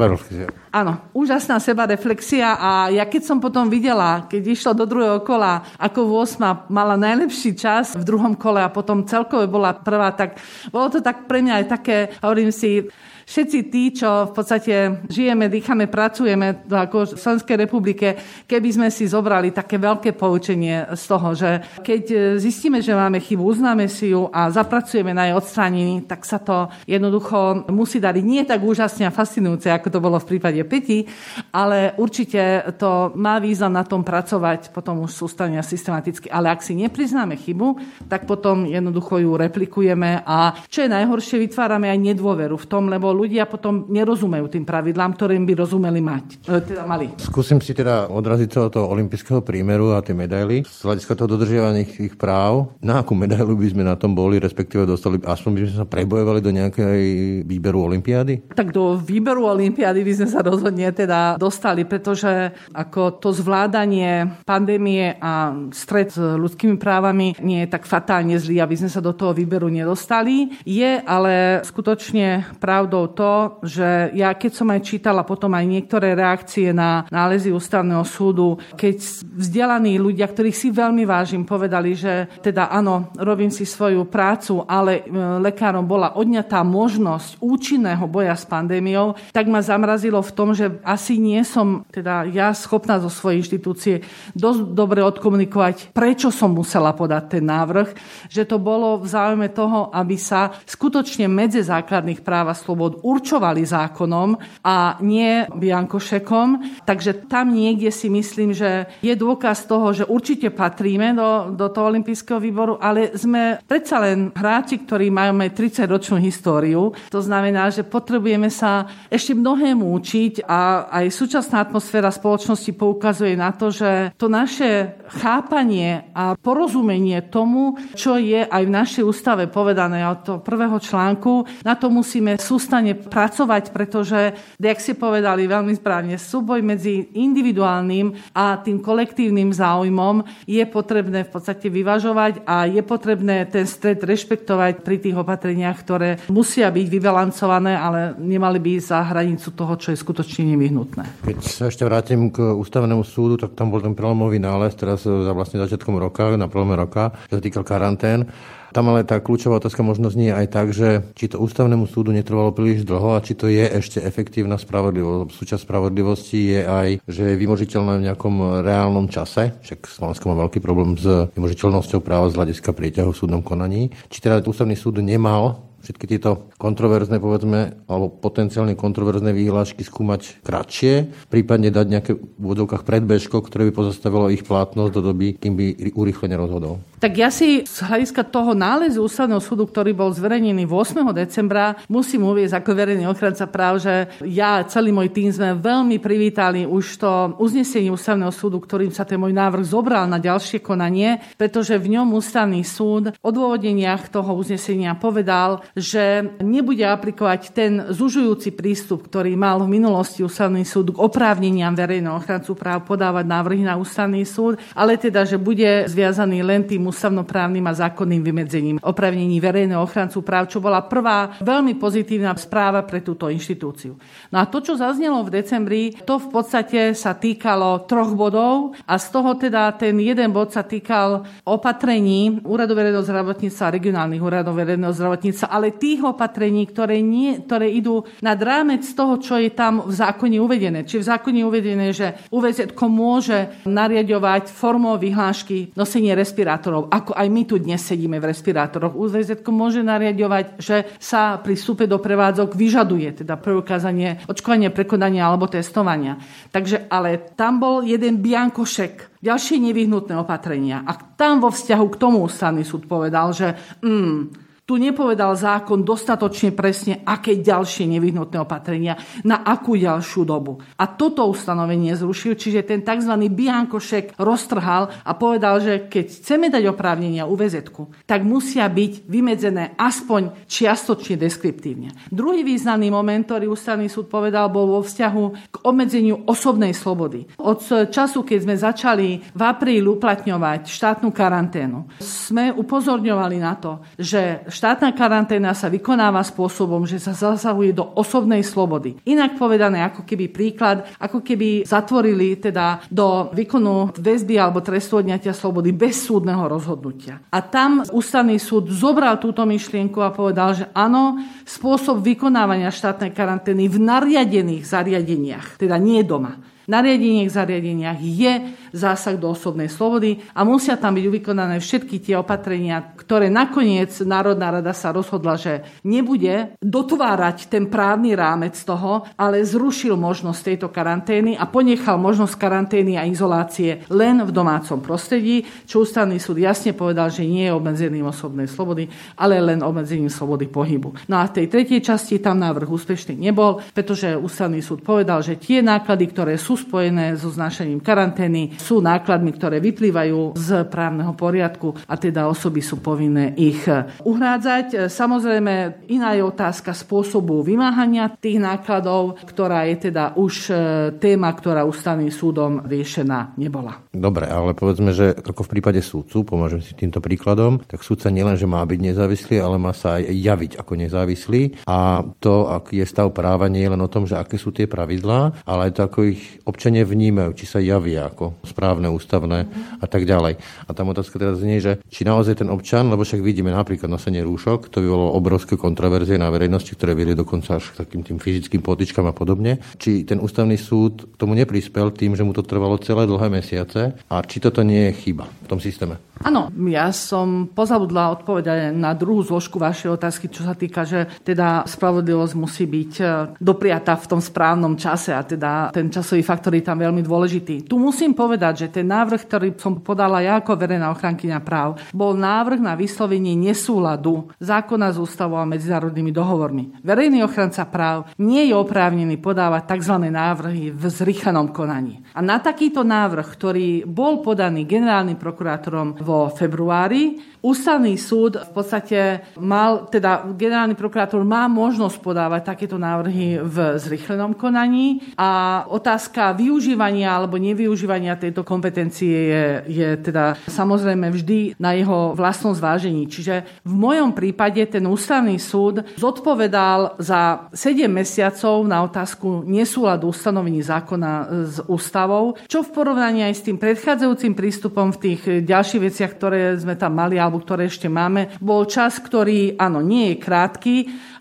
Áno, 0.71 1.11
úžasná 1.11 1.59
seba 1.59 1.91
reflexia 1.91 2.55
a 2.55 2.95
ja 2.95 3.11
keď 3.11 3.27
som 3.27 3.39
potom 3.43 3.67
videla, 3.67 4.31
keď 4.31 4.43
išla 4.55 4.73
do 4.79 4.87
druhého 4.87 5.19
kola, 5.27 5.67
ako 5.83 6.23
8 6.23 6.71
mala 6.71 6.95
najlepší 6.95 7.59
čas 7.59 7.95
v 7.99 8.04
v 8.05 8.09
druhom 8.13 8.37
kole 8.37 8.61
a 8.61 8.69
potom 8.69 9.09
celkové 9.09 9.49
bola 9.49 9.73
prvá, 9.73 10.13
tak 10.13 10.37
bolo 10.69 10.93
to 10.93 11.01
tak 11.01 11.25
pre 11.25 11.41
mňa 11.41 11.65
aj 11.65 11.67
také, 11.73 11.97
hovorím 12.21 12.53
si, 12.53 12.85
všetci 13.25 13.59
tí, 13.73 13.93
čo 13.97 14.31
v 14.31 14.33
podstate 14.33 15.05
žijeme, 15.09 15.49
dýchame, 15.49 15.89
pracujeme 15.89 16.65
ako 16.69 17.17
v 17.17 17.21
Slovenskej 17.21 17.57
republike, 17.57 18.09
keby 18.45 18.69
sme 18.71 18.89
si 18.93 19.09
zobrali 19.09 19.51
také 19.51 19.81
veľké 19.81 20.13
poučenie 20.15 20.93
z 20.93 21.05
toho, 21.09 21.29
že 21.33 21.51
keď 21.81 22.37
zistíme, 22.37 22.85
že 22.85 22.93
máme 22.93 23.21
chybu, 23.21 23.43
uznáme 23.45 23.89
si 23.89 24.13
ju 24.13 24.29
a 24.29 24.49
zapracujeme 24.53 25.17
na 25.17 25.29
jej 25.31 25.35
odstránení, 25.35 26.05
tak 26.05 26.23
sa 26.29 26.37
to 26.41 26.69
jednoducho 26.85 27.69
musí 27.73 27.99
dariť 28.03 28.25
nie 28.25 28.43
tak 28.45 28.61
úžasne 28.61 29.09
a 29.09 29.15
fascinujúce, 29.15 29.73
ako 29.73 29.89
to 29.89 29.99
bolo 30.03 30.17
v 30.21 30.29
prípade 30.37 30.61
Peti, 30.69 31.09
ale 31.53 31.97
určite 31.97 32.75
to 32.77 33.15
má 33.17 33.41
význam 33.41 33.73
na 33.73 33.85
tom 33.87 34.05
pracovať 34.05 34.75
potom 34.75 35.07
už 35.07 35.15
sústavne 35.15 35.57
a 35.57 35.65
systematicky. 35.65 36.29
Ale 36.29 36.51
ak 36.51 36.61
si 36.61 36.75
nepriznáme 36.75 37.39
chybu, 37.39 37.79
tak 38.11 38.27
potom 38.27 38.67
jednoducho 38.67 39.23
ju 39.23 39.39
replikujeme 39.39 40.27
a 40.27 40.59
čo 40.69 40.85
je 40.85 40.93
najhoršie, 40.93 41.41
vytvárame 41.41 41.89
aj 41.89 41.99
nedôveru 41.99 42.59
v 42.59 42.69
tom, 42.69 42.91
lebo 42.91 43.14
ľudia 43.15 43.47
potom 43.47 43.87
nerozumejú 43.89 44.51
tým 44.51 44.67
pravidlám, 44.67 45.15
ktorým 45.15 45.47
by 45.47 45.53
rozumeli 45.55 46.01
mať, 46.03 46.25
e, 46.51 46.59
teda 46.61 46.83
mali. 46.85 47.15
Skúsim 47.23 47.63
si 47.63 47.73
teda 47.73 48.11
odraziť 48.11 48.51
od 48.59 48.75
toho 48.75 48.87
olympijského 48.91 49.41
prímeru 49.41 49.95
a 49.95 50.03
tie 50.03 50.13
medaily. 50.13 50.67
Z 50.67 50.83
hľadiska 50.83 51.15
toho 51.15 51.31
dodržiavania 51.31 51.87
ich 51.87 52.17
práv, 52.19 52.75
na 52.83 53.01
akú 53.01 53.15
medailu 53.15 53.55
by 53.55 53.71
sme 53.71 53.83
na 53.87 53.95
tom 53.95 54.13
boli, 54.13 54.43
respektíve 54.43 54.85
dostali, 54.85 55.23
aspoň 55.23 55.51
by 55.55 55.59
sme 55.65 55.77
sa 55.79 55.87
prebojovali 55.87 56.41
do 56.43 56.51
nejakej 56.51 57.03
výberu 57.47 57.87
olympiády? 57.87 58.51
Tak 58.53 58.75
do 58.75 58.99
výberu 58.99 59.47
olympiády 59.47 60.03
by 60.03 60.13
sme 60.19 60.29
sa 60.29 60.41
rozhodne 60.43 60.91
teda 60.91 61.39
dostali, 61.39 61.87
pretože 61.87 62.51
ako 62.75 63.23
to 63.23 63.31
zvládanie 63.31 64.43
pandémie 64.43 65.15
a 65.21 65.55
stred 65.71 66.11
s 66.11 66.19
ľudskými 66.19 66.77
právami 66.81 67.37
nie 67.43 67.65
je 67.65 67.73
tak 67.73 67.85
fatálne 67.87 68.37
zlý, 68.41 68.63
aby 68.65 68.75
sme 68.75 68.91
sa 68.91 69.05
do 69.05 69.13
toho 69.13 69.37
výberu 69.37 69.69
nedostali. 69.69 70.51
Je 70.65 70.99
ale 71.05 71.61
skutočne 71.63 72.57
pravdou 72.59 73.04
to, 73.11 73.59
že 73.67 74.15
ja 74.15 74.33
keď 74.33 74.53
som 74.55 74.69
aj 74.71 74.81
čítala 74.87 75.27
potom 75.27 75.53
aj 75.53 75.65
niektoré 75.67 76.15
reakcie 76.15 76.71
na 76.71 77.05
nálezy 77.11 77.51
ústavného 77.51 78.07
súdu, 78.07 78.57
keď 78.79 79.01
vzdelaní 79.35 79.99
ľudia, 79.99 80.31
ktorých 80.31 80.57
si 80.57 80.69
veľmi 80.71 81.03
vážim, 81.05 81.43
povedali, 81.43 81.99
že 81.99 82.31
teda 82.41 82.71
áno, 82.71 83.11
robím 83.19 83.51
si 83.51 83.67
svoju 83.67 84.07
prácu, 84.07 84.63
ale 84.69 85.03
e, 85.03 85.13
lekárom 85.43 85.83
bola 85.83 86.15
odňatá 86.15 86.63
možnosť 86.63 87.43
účinného 87.43 88.07
boja 88.07 88.39
s 88.39 88.47
pandémiou, 88.47 89.19
tak 89.35 89.51
ma 89.51 89.59
zamrazilo 89.65 90.23
v 90.23 90.35
tom, 90.35 90.55
že 90.55 90.79
asi 90.87 91.19
nie 91.19 91.43
som 91.43 91.83
teda 91.91 92.29
ja 92.31 92.55
schopná 92.55 93.03
zo 93.03 93.11
svojej 93.11 93.43
inštitúcie 93.43 94.07
dosť 94.37 94.61
dobre 94.77 95.03
odkomunikovať, 95.03 95.91
prečo 95.91 96.31
som 96.31 96.55
musela 96.55 96.95
podať 96.95 97.39
ten 97.39 97.45
návrh, 97.45 97.89
že 98.31 98.47
to 98.47 98.63
bolo 98.63 99.03
v 99.03 99.07
záujme 99.11 99.49
toho, 99.51 99.91
aby 99.91 100.15
sa 100.15 100.55
skutočne 100.69 101.27
medze 101.27 101.65
základných 101.65 102.23
práv 102.23 102.53
a 102.53 102.55
slobod 102.55 102.94
určovali 103.01 103.65
zákonom 103.65 104.37
a 104.63 105.01
nie 105.01 105.49
biankošekom. 105.49 106.83
Takže 106.85 107.27
tam 107.31 107.57
niekde 107.57 107.89
si 107.89 108.13
myslím, 108.13 108.53
že 108.53 108.87
je 109.01 109.15
dôkaz 109.17 109.65
toho, 109.65 109.91
že 109.97 110.05
určite 110.05 110.53
patríme 110.53 111.17
do, 111.17 111.55
do 111.57 111.67
toho 111.73 111.89
olympijského 111.89 112.39
výboru, 112.43 112.77
ale 112.77 113.17
sme 113.17 113.59
predsa 113.65 114.03
len 114.03 114.29
hráči, 114.35 114.85
ktorí 114.85 115.09
majú 115.09 115.33
30-ročnú 115.49 116.21
históriu. 116.21 116.93
To 117.09 117.21
znamená, 117.23 117.71
že 117.71 117.87
potrebujeme 117.87 118.51
sa 118.51 118.85
ešte 119.09 119.33
mnohému 119.33 119.95
učiť 119.97 120.45
a 120.45 120.91
aj 120.91 121.07
súčasná 121.15 121.65
atmosféra 121.65 122.11
spoločnosti 122.11 122.71
poukazuje 122.77 123.39
na 123.39 123.55
to, 123.55 123.71
že 123.71 124.13
to 124.21 124.29
naše 124.29 124.99
chápanie 125.23 126.11
a 126.13 126.37
porozumenie 126.37 127.23
tomu, 127.31 127.79
čo 127.95 128.19
je 128.21 128.45
aj 128.45 128.63
v 128.67 128.75
našej 128.75 129.05
ústave 129.07 129.47
povedané 129.49 130.03
od 130.05 130.21
toho 130.27 130.39
prvého 130.43 130.77
článku, 130.83 131.47
na 131.63 131.79
to 131.79 131.89
musíme 131.89 132.37
sústane 132.37 132.84
odhodlane 132.85 133.09
pracovať, 133.09 133.65
pretože, 133.73 134.21
jak 134.61 134.79
si 134.81 134.93
povedali 134.93 135.49
veľmi 135.49 135.73
správne, 135.77 136.21
súboj 136.21 136.61
medzi 136.61 137.09
individuálnym 137.17 138.37
a 138.37 138.61
tým 138.61 138.85
kolektívnym 138.85 139.55
záujmom 139.55 140.25
je 140.45 140.65
potrebné 140.69 141.25
v 141.25 141.31
podstate 141.33 141.73
vyvažovať 141.73 142.45
a 142.45 142.69
je 142.69 142.83
potrebné 142.85 143.49
ten 143.49 143.65
stred 143.65 144.03
rešpektovať 144.05 144.85
pri 144.85 144.97
tých 145.01 145.17
opatreniach, 145.17 145.79
ktoré 145.81 146.21
musia 146.29 146.69
byť 146.69 146.87
vybalancované, 146.91 147.73
ale 147.79 148.13
nemali 148.19 148.61
by 148.61 148.69
ísť 148.77 148.89
za 148.91 149.01
hranicu 149.15 149.49
toho, 149.57 149.75
čo 149.81 149.89
je 149.95 149.99
skutočne 149.99 150.53
nevyhnutné. 150.53 151.25
Keď 151.25 151.39
sa 151.41 151.65
ešte 151.71 151.87
vrátim 151.87 152.29
k 152.29 152.43
ústavnému 152.43 153.07
súdu, 153.07 153.41
tak 153.41 153.57
tam 153.57 153.73
bol 153.73 153.81
ten 153.81 153.97
prelomový 153.97 154.37
nález 154.43 154.77
teraz 154.77 155.07
za 155.07 155.33
vlastne 155.33 155.63
začiatkom 155.63 155.97
roka, 155.97 156.37
na 156.37 156.51
prelome 156.51 156.75
roka, 156.75 157.15
čo 157.31 157.39
sa 157.39 157.43
týkal 157.43 157.63
karantén. 157.63 158.27
Tam 158.75 158.91
ale 158.91 159.07
tá 159.07 159.23
kľúčová 159.23 159.63
otázka 159.63 159.87
možno 159.87 160.11
znie 160.11 160.35
aj 160.35 160.47
tak, 160.51 160.75
že 160.75 161.07
či 161.15 161.31
to 161.31 161.39
ústavnému 161.39 161.87
súdu 161.87 162.11
netrvalo 162.11 162.51
príliš 162.51 162.83
dlho 162.83 163.15
a 163.15 163.23
či 163.23 163.39
to 163.39 163.47
je 163.47 163.63
ešte 163.63 164.03
efektívna 164.03 164.59
spravodlivosť. 164.59 165.31
Súčasť 165.31 165.63
spravodlivosti 165.63 166.59
je 166.59 166.61
aj, 166.67 166.89
že 167.07 167.23
je 167.23 167.39
vymožiteľná 167.39 168.03
v 168.03 168.07
nejakom 168.11 168.67
reálnom 168.67 169.07
čase. 169.07 169.55
Však 169.63 169.87
Slovensko 169.87 170.27
má 170.27 170.43
veľký 170.43 170.59
problém 170.59 170.99
s 170.99 171.07
vymožiteľnosťou 171.39 172.03
práva 172.03 172.27
z 172.35 172.35
hľadiska 172.35 172.75
prieťahu 172.75 173.15
v 173.15 173.21
súdnom 173.23 173.47
konaní. 173.47 173.95
Či 174.11 174.19
teda 174.27 174.43
ústavný 174.43 174.75
súd 174.75 174.99
nemal 174.99 175.74
všetky 175.85 176.07
tieto 176.09 176.49
kontroverzné, 176.57 177.21
povedzme, 177.21 177.85
alebo 177.85 178.09
potenciálne 178.09 178.73
kontroverzné 178.73 179.37
výhlášky 179.37 179.85
skúmať 179.85 180.41
kratšie, 180.41 181.13
prípadne 181.29 181.69
dať 181.69 181.87
nejaké 181.87 182.13
v 182.17 182.25
vodovkách 182.41 182.89
predbežko, 182.89 183.45
ktoré 183.45 183.69
by 183.69 183.73
pozastavilo 183.77 184.33
ich 184.33 184.43
platnosť 184.43 184.93
do 184.97 185.01
doby, 185.13 185.37
kým 185.37 185.55
by 185.55 185.93
urýchlene 185.93 186.35
rozhodol. 186.41 186.81
Tak 187.05 187.13
ja 187.21 187.29
si 187.29 187.69
z 187.69 187.79
hľadiska 187.85 188.25
toho 188.33 188.57
nálezu 188.57 189.05
ústavného 189.05 189.45
súdu, 189.45 189.69
ktorý 189.69 189.93
bol 189.93 190.09
zverejnený 190.09 190.65
8. 190.65 191.05
decembra, 191.13 191.77
musím 191.93 192.25
uvieť 192.25 192.65
ako 192.65 192.71
verejný 192.73 193.05
ochranca 193.05 193.45
práv, 193.45 193.85
že 193.85 194.09
ja 194.25 194.55
a 194.55 194.67
celý 194.71 194.95
môj 194.95 195.11
tým 195.11 195.35
sme 195.35 195.59
veľmi 195.59 195.99
privítali 195.99 196.63
už 196.63 196.85
to 197.03 197.13
uznesenie 197.43 197.91
ústavného 197.91 198.31
súdu, 198.31 198.63
ktorým 198.63 198.95
sa 198.95 199.03
ten 199.03 199.19
môj 199.19 199.35
návrh 199.35 199.67
zobral 199.67 200.07
na 200.07 200.23
ďalšie 200.23 200.63
konanie, 200.63 201.21
pretože 201.35 201.75
v 201.75 201.99
ňom 201.99 202.15
ústavný 202.15 202.63
súd 202.63 203.13
v 203.13 203.19
odôvodeniach 203.21 204.09
toho 204.09 204.33
uznesenia 204.39 204.95
povedal, 204.95 205.61
že 205.75 206.35
nebude 206.41 206.87
aplikovať 206.87 207.41
ten 207.51 207.73
zužujúci 207.91 208.55
prístup, 208.55 209.07
ktorý 209.11 209.35
mal 209.35 209.59
v 209.63 209.79
minulosti 209.79 210.23
ústavný 210.23 210.63
súd 210.63 210.95
k 210.95 211.03
oprávneniam 211.03 211.75
verejného 211.75 212.19
ochrancu 212.19 212.55
práv 212.55 212.87
podávať 212.87 213.27
návrhy 213.27 213.63
na 213.67 213.75
ústavný 213.79 214.23
súd, 214.23 214.59
ale 214.73 214.97
teda, 214.99 215.27
že 215.27 215.39
bude 215.39 215.87
zviazaný 215.91 216.47
len 216.47 216.63
tým 216.65 216.87
ústavnoprávnym 216.87 217.67
a 217.67 217.75
zákonným 217.75 218.23
vymedzením 218.23 218.79
oprávnení 218.81 219.39
verejného 219.43 219.83
ochrancu 219.83 220.23
práv, 220.23 220.49
čo 220.49 220.63
bola 220.63 220.87
prvá 220.87 221.37
veľmi 221.43 221.75
pozitívna 221.77 222.33
správa 222.39 222.87
pre 222.87 223.03
túto 223.03 223.27
inštitúciu. 223.27 223.99
No 224.31 224.37
a 224.39 224.47
to, 224.47 224.63
čo 224.63 224.79
zaznelo 224.79 225.27
v 225.27 225.43
decembri, 225.43 225.83
to 226.07 226.23
v 226.23 226.29
podstate 226.31 226.95
sa 226.95 227.19
týkalo 227.19 227.85
troch 227.91 228.15
bodov 228.15 228.79
a 228.87 228.95
z 228.97 229.07
toho 229.11 229.35
teda 229.37 229.75
ten 229.75 229.99
jeden 229.99 230.31
bod 230.31 230.55
sa 230.55 230.63
týkal 230.63 231.27
opatrení 231.45 232.41
Úradu 232.45 232.77
verejného 232.77 233.05
zdravotníctva 233.05 233.65
a 233.69 233.75
regionálnych 233.75 234.23
úradov 234.23 234.55
verejného 234.57 234.93
zdravotníctva, 234.95 235.47
ale 235.49 235.64
ale 235.65 235.81
tých 235.81 236.05
opatrení, 236.05 236.69
ktoré, 236.69 237.01
nie, 237.01 237.41
ktoré 237.41 237.73
idú 237.73 238.05
nad 238.21 238.37
rámec 238.37 238.85
toho, 238.85 239.17
čo 239.17 239.41
je 239.41 239.49
tam 239.49 239.89
v 239.89 239.97
zákone 239.97 240.37
uvedené. 240.37 240.85
Či 240.85 241.01
v 241.01 241.09
zákone 241.09 241.41
uvedené, 241.41 241.89
že 241.97 242.21
UVZ 242.29 242.77
môže 242.85 243.65
nariadovať 243.65 244.53
formou 244.53 245.01
vyhlášky 245.01 245.73
nosenie 245.73 246.13
respirátorov, 246.13 246.93
ako 246.93 247.17
aj 247.17 247.29
my 247.33 247.43
tu 247.49 247.57
dnes 247.57 247.81
sedíme 247.81 248.21
v 248.21 248.29
respirátoroch. 248.29 248.93
UVZ 248.93 249.41
môže 249.49 249.81
nariadovať, 249.81 250.61
že 250.61 250.85
sa 251.01 251.41
pri 251.41 251.57
vstupe 251.57 251.89
do 251.89 251.97
prevádzok 251.97 252.53
vyžaduje 252.53 253.25
teda 253.25 253.41
preukázanie 253.41 254.21
očkovania, 254.29 254.69
prekonania 254.69 255.25
alebo 255.25 255.49
testovania. 255.49 256.21
Takže, 256.53 256.93
ale 256.93 257.33
tam 257.33 257.57
bol 257.57 257.81
jeden 257.81 258.21
biankošek 258.21 259.17
ďalšie 259.25 259.57
nevyhnutné 259.65 260.13
opatrenia. 260.21 260.85
A 260.85 260.93
tam 261.17 261.41
vo 261.41 261.49
vzťahu 261.49 261.87
k 261.89 261.97
tomu 261.97 262.21
ústavný 262.21 262.61
súd 262.61 262.85
povedal, 262.85 263.33
že 263.33 263.57
mm, 263.81 264.44
tu 264.65 264.81
nepovedal 264.81 265.37
zákon 265.37 265.85
dostatočne 265.85 266.57
presne, 266.57 267.05
aké 267.05 267.37
ďalšie 267.37 267.85
nevyhnutné 267.85 268.41
opatrenia, 268.41 268.97
na 269.21 269.45
akú 269.45 269.77
ďalšiu 269.77 270.25
dobu. 270.25 270.57
A 270.81 270.89
toto 270.89 271.29
ustanovenie 271.29 271.93
zrušil, 271.93 272.33
čiže 272.33 272.65
ten 272.65 272.81
tzv. 272.81 273.13
biankošek 273.29 274.17
roztrhal 274.17 274.89
a 275.05 275.13
povedal, 275.13 275.61
že 275.61 275.85
keď 275.85 276.05
chceme 276.09 276.47
dať 276.49 276.65
oprávnenia 276.73 277.29
UVZ, 277.29 277.69
tak 278.09 278.25
musia 278.25 278.65
byť 278.65 279.05
vymedzené 279.05 279.77
aspoň 279.77 280.49
čiastočne 280.49 281.21
deskriptívne. 281.21 281.93
Druhý 282.09 282.41
významný 282.41 282.89
moment, 282.89 283.21
ktorý 283.29 283.53
ústavný 283.53 283.93
súd 283.93 284.09
povedal, 284.09 284.49
bol 284.49 284.69
vo 284.69 284.81
vzťahu 284.81 285.25
k 285.53 285.57
obmedzeniu 285.61 286.25
osobnej 286.25 286.73
slobody. 286.73 287.29
Od 287.37 287.61
času, 287.93 288.25
keď 288.25 288.39
sme 288.41 288.57
začali 288.57 289.09
v 289.29 289.43
apríli 289.45 289.85
uplatňovať 289.85 290.73
štátnu 290.73 291.13
karanténu, 291.13 292.01
sme 292.01 292.49
upozorňovali 292.49 293.37
na 293.37 293.55
to, 293.61 293.85
že 294.01 294.49
štátna 294.55 294.95
karanténa 294.95 295.51
sa 295.51 295.67
vykonáva 295.67 296.23
spôsobom, 296.23 296.87
že 296.87 297.03
sa 297.03 297.11
zasahuje 297.11 297.75
do 297.75 297.83
osobnej 297.99 298.47
slobody. 298.47 298.95
Inak 299.03 299.35
povedané, 299.35 299.83
ako 299.83 300.07
keby 300.07 300.31
príklad, 300.31 300.87
ako 301.03 301.27
keby 301.27 301.67
zatvorili 301.67 302.39
teda 302.39 302.87
do 302.87 303.35
výkonu 303.35 303.91
väzby 303.99 304.39
alebo 304.39 304.63
trestu 304.63 305.03
odňatia 305.03 305.35
slobody 305.35 305.75
bez 305.75 306.07
súdneho 306.07 306.47
rozhodnutia. 306.47 307.19
A 307.35 307.43
tam 307.43 307.83
ústavný 307.91 308.39
súd 308.39 308.71
zobral 308.71 309.19
túto 309.19 309.43
myšlienku 309.43 309.99
a 309.99 310.15
povedal, 310.15 310.55
že 310.55 310.71
áno, 310.71 311.19
spôsob 311.43 311.99
vykonávania 312.07 312.71
štátnej 312.71 313.11
karantény 313.11 313.67
v 313.67 313.83
nariadených 313.83 314.63
zariadeniach, 314.63 315.59
teda 315.59 315.75
nie 315.83 316.07
doma, 316.07 316.39
nariadeniach 316.67 317.31
zariadeniach 317.31 317.99
je 318.01 318.33
zásah 318.75 319.15
do 319.15 319.31
osobnej 319.31 319.71
slobody 319.71 320.19
a 320.35 320.43
musia 320.43 320.75
tam 320.75 320.97
byť 320.97 321.07
vykonané 321.21 321.63
všetky 321.63 322.03
tie 322.03 322.19
opatrenia, 322.19 322.83
ktoré 322.99 323.31
nakoniec 323.31 323.95
Národná 324.03 324.51
rada 324.51 324.75
sa 324.75 324.91
rozhodla, 324.91 325.39
že 325.39 325.63
nebude 325.87 326.59
dotvárať 326.59 327.47
ten 327.53 327.71
právny 327.71 328.19
rámec 328.19 328.59
toho, 328.63 329.07
ale 329.15 329.45
zrušil 329.47 329.95
možnosť 329.95 330.41
tejto 330.43 330.69
karantény 330.73 331.39
a 331.39 331.47
ponechal 331.47 332.01
možnosť 332.01 332.35
karantény 332.35 332.99
a 332.99 333.07
izolácie 333.07 333.87
len 333.93 334.25
v 334.27 334.31
domácom 334.35 334.83
prostredí, 334.83 335.47
čo 335.69 335.87
ústavný 335.87 336.19
súd 336.19 336.43
jasne 336.43 336.75
povedal, 336.75 337.13
že 337.13 337.23
nie 337.23 337.47
je 337.47 337.55
obmedzením 337.55 338.11
osobnej 338.11 338.51
slobody, 338.51 338.91
ale 339.15 339.39
len 339.39 339.63
obmedzením 339.63 340.11
slobody 340.11 340.51
pohybu. 340.51 341.07
No 341.07 341.23
a 341.23 341.29
v 341.31 341.43
tej 341.43 341.47
tretej 341.47 341.81
časti 341.85 342.19
tam 342.19 342.43
návrh 342.43 342.67
úspešný 342.67 343.15
nebol, 343.15 343.63
pretože 343.71 344.17
ústavný 344.19 344.59
súd 344.65 344.83
povedal, 344.83 345.23
že 345.23 345.39
tie 345.39 345.63
náklady, 345.63 346.05
ktoré 346.11 346.35
sú 346.35 346.54
spojené 346.55 347.15
so 347.19 347.31
znášaním 347.31 347.83
karantény, 347.83 348.57
sú 348.59 348.81
nákladmi, 348.81 349.31
ktoré 349.35 349.59
vyplývajú 349.61 350.39
z 350.39 350.49
právneho 350.71 351.13
poriadku 351.15 351.75
a 351.87 351.95
teda 351.99 352.27
osoby 352.31 352.65
sú 352.65 352.81
povinné 352.81 353.35
ich 353.39 353.67
uhrádzať. 354.03 354.91
Samozrejme, 354.91 355.87
iná 355.91 356.15
je 356.17 356.23
otázka 356.25 356.73
spôsobu 356.75 357.45
vymáhania 357.45 358.11
tých 358.19 358.41
nákladov, 358.41 359.21
ktorá 359.27 359.67
je 359.71 359.91
teda 359.91 360.17
už 360.17 360.35
e, 360.49 360.55
téma, 360.99 361.31
ktorá 361.35 361.67
ústavným 361.67 362.11
súdom 362.11 362.65
riešená 362.65 363.37
nebola. 363.37 363.85
Dobre, 363.91 364.29
ale 364.31 364.57
povedzme, 364.57 364.95
že 364.95 365.13
ako 365.15 365.47
v 365.47 365.53
prípade 365.59 365.81
súdcu, 365.85 366.25
pomôžem 366.25 366.63
si 366.63 366.73
týmto 366.77 366.99
príkladom, 367.05 367.61
tak 367.65 367.85
súdca 367.85 368.09
nielen, 368.09 368.39
že 368.39 368.49
má 368.49 368.65
byť 368.65 368.81
nezávislý, 368.81 369.37
ale 369.41 369.57
má 369.61 369.73
sa 369.75 370.01
aj 370.01 370.11
javiť 370.11 370.53
ako 370.61 370.73
nezávislý 370.79 371.43
a 371.69 372.03
to, 372.21 372.49
aký 372.51 372.83
je 372.83 372.87
stav 372.87 373.11
práva, 373.13 373.51
nie 373.51 373.65
je 373.65 373.73
len 373.73 373.83
o 373.83 373.91
tom, 373.91 374.05
že 374.09 374.17
aké 374.17 374.37
sú 374.41 374.55
tie 374.55 374.65
pravidlá, 374.71 375.45
ale 375.45 375.71
aj 375.71 375.73
to, 375.77 375.81
ako 375.87 375.99
ich 376.09 376.23
občania 376.45 376.85
vnímajú, 376.85 377.33
či 377.37 377.45
sa 377.49 377.59
javia 377.61 378.09
ako 378.09 378.41
správne, 378.45 378.89
ústavné 378.93 379.49
a 379.81 379.87
tak 379.89 380.05
ďalej. 380.05 380.37
A 380.69 380.71
tam 380.77 380.93
otázka 380.93 381.17
teraz 381.17 381.41
znie, 381.41 381.61
že 381.61 381.81
či 381.89 382.05
naozaj 382.05 382.45
ten 382.45 382.49
občan, 382.53 382.89
lebo 382.93 383.03
však 383.03 383.25
vidíme 383.25 383.51
napríklad 383.51 383.89
nosenie 383.89 384.21
rúšok, 384.21 384.69
to 384.69 384.85
vyvolalo 384.85 385.17
obrovské 385.17 385.57
kontroverzie 385.57 386.21
na 386.21 386.29
verejnosti, 386.29 386.77
ktoré 386.77 386.93
viedli 386.93 387.17
dokonca 387.17 387.57
až 387.57 387.73
k 387.73 387.85
takým 387.85 388.05
tým 388.05 388.19
fyzickým 388.21 388.61
potičkám 388.61 389.09
a 389.09 389.17
podobne. 389.17 389.61
Či 389.81 390.05
ten 390.05 390.21
ústavný 390.21 390.61
súd 390.61 391.17
k 391.17 391.19
tomu 391.19 391.33
neprispel 391.33 391.91
tým, 391.97 392.15
že 392.15 392.23
mu 392.23 392.37
to 392.37 392.45
trvalo 392.45 392.77
celé 392.79 393.09
dlhé 393.09 393.33
mesiace 393.33 393.97
a 394.09 394.17
či 394.23 394.39
toto 394.39 394.61
nie 394.61 394.93
je 394.93 395.09
chyba 395.09 395.25
v 395.27 395.47
tom 395.49 395.59
systéme? 395.59 395.97
Áno, 396.23 396.47
ja 396.71 396.95
som 396.95 397.51
pozabudla 397.51 398.15
odpovedať 398.15 398.71
na 398.71 398.95
druhú 398.95 399.27
zložku 399.27 399.59
vašej 399.59 399.99
otázky, 399.99 400.31
čo 400.31 400.47
sa 400.47 400.55
týka, 400.55 400.87
že 400.87 401.11
teda 401.27 401.67
spravodlivosť 401.67 402.35
musí 402.39 402.71
byť 402.71 402.93
e, 403.03 403.05
dopriata 403.43 403.99
v 403.99 404.07
tom 404.07 404.21
správnom 404.23 404.79
čase 404.79 405.11
a 405.11 405.27
teda 405.27 405.75
ten 405.75 405.91
časový 405.91 406.23
faktor 406.23 406.34
je 406.39 406.65
tam 406.65 406.79
veľmi 406.81 407.03
dôležitý. 407.03 407.67
Tu 407.67 407.75
musím 407.77 408.15
povedať, 408.15 408.67
že 408.67 408.81
ten 408.81 408.87
návrh, 408.89 409.21
ktorý 409.27 409.49
som 409.59 409.83
podala 409.83 410.23
ja 410.23 410.39
ako 410.39 410.57
verejná 410.57 410.91
ochrankyňa 410.95 411.39
práv, 411.43 411.77
bol 411.91 412.17
návrh 412.17 412.63
na 412.63 412.75
vyslovenie 412.79 413.35
nesúladu 413.35 414.31
zákona 414.41 414.95
s 414.95 414.99
ústavou 414.99 415.39
a 415.39 415.49
medzinárodnými 415.49 416.15
dohovormi. 416.15 416.81
Verejný 416.87 417.27
ochranca 417.27 417.67
práv 417.67 418.09
nie 418.23 418.49
je 418.49 418.55
oprávnený 418.55 419.19
podávať 419.19 419.77
tzv. 419.77 419.95
návrhy 420.09 420.71
v 420.71 420.83
zrychlenom 420.89 421.51
konaní. 421.51 422.01
A 422.15 422.23
na 422.23 422.39
takýto 422.39 422.87
návrh, 422.87 423.27
ktorý 423.27 423.69
bol 423.85 424.23
podaný 424.23 424.65
generálnym 424.65 425.19
prokurátorom 425.19 425.99
vo 426.01 426.31
februári, 426.31 427.35
Ústavný 427.45 428.01
súd 428.01 428.41
v 428.41 428.51
podstate 428.57 429.21
mal, 429.37 429.85
teda 429.93 430.33
generálny 430.33 430.73
prokurátor 430.73 431.21
má 431.29 431.45
možnosť 431.45 432.01
podávať 432.01 432.41
takéto 432.41 432.81
návrhy 432.81 433.37
v 433.37 433.77
zrychlenom 433.77 434.33
konaní 434.33 435.13
a 435.21 435.61
otázka 435.69 436.24
využívania 436.33 437.13
alebo 437.13 437.37
nevyužívania 437.37 438.17
tejto 438.17 438.47
kompetencie 438.47 439.19
je, 439.29 439.45
je 439.69 439.89
teda 440.01 440.39
samozrejme 440.49 441.11
vždy 441.11 441.59
na 441.61 441.77
jeho 441.77 442.15
vlastnom 442.15 442.55
zvážení. 442.55 443.11
Čiže 443.11 443.67
v 443.67 443.75
mojom 443.75 444.15
prípade 444.15 444.63
ten 444.71 444.87
ústavný 444.87 445.37
súd 445.37 445.83
zodpovedal 445.99 446.97
za 447.03 447.51
7 447.51 447.91
mesiacov 447.91 448.63
na 448.65 448.87
otázku 448.87 449.43
nesúladu 449.43 450.15
ustanovení 450.15 450.63
zákona 450.63 451.13
s 451.51 451.59
ústavou, 451.67 452.39
čo 452.47 452.63
v 452.63 452.71
porovnaní 452.71 453.27
aj 453.27 453.35
s 453.35 453.45
tým 453.51 453.59
predchádzajúcim 453.59 454.33
prístupom 454.39 454.95
v 454.95 455.01
tých 455.03 455.21
ďalších 455.43 455.83
veciach, 455.83 456.13
ktoré 456.15 456.55
sme 456.55 456.79
tam 456.79 456.95
mali, 456.95 457.19
alebo 457.19 457.43
ktoré 457.43 457.67
ešte 457.67 457.91
máme, 457.91 458.39
bol 458.39 458.63
čas, 458.71 459.03
ktorý, 459.03 459.59
áno, 459.59 459.83
nie 459.83 460.15
je 460.15 460.23
krátky, 460.23 460.75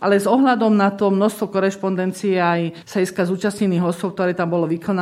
ale 0.03 0.19
s 0.19 0.27
ohľadom 0.29 0.75
na 0.75 0.91
to 0.91 1.07
množstvo 1.09 1.47
korešpondencie 1.47 2.35
aj 2.35 2.61
sa 2.83 2.99
iska 2.99 3.23
zúčastnených 3.23 3.81
hostov, 3.81 4.13
ktoré 4.13 4.35
tam 4.35 4.51
bolo 4.51 4.67
vykonané, 4.67 4.92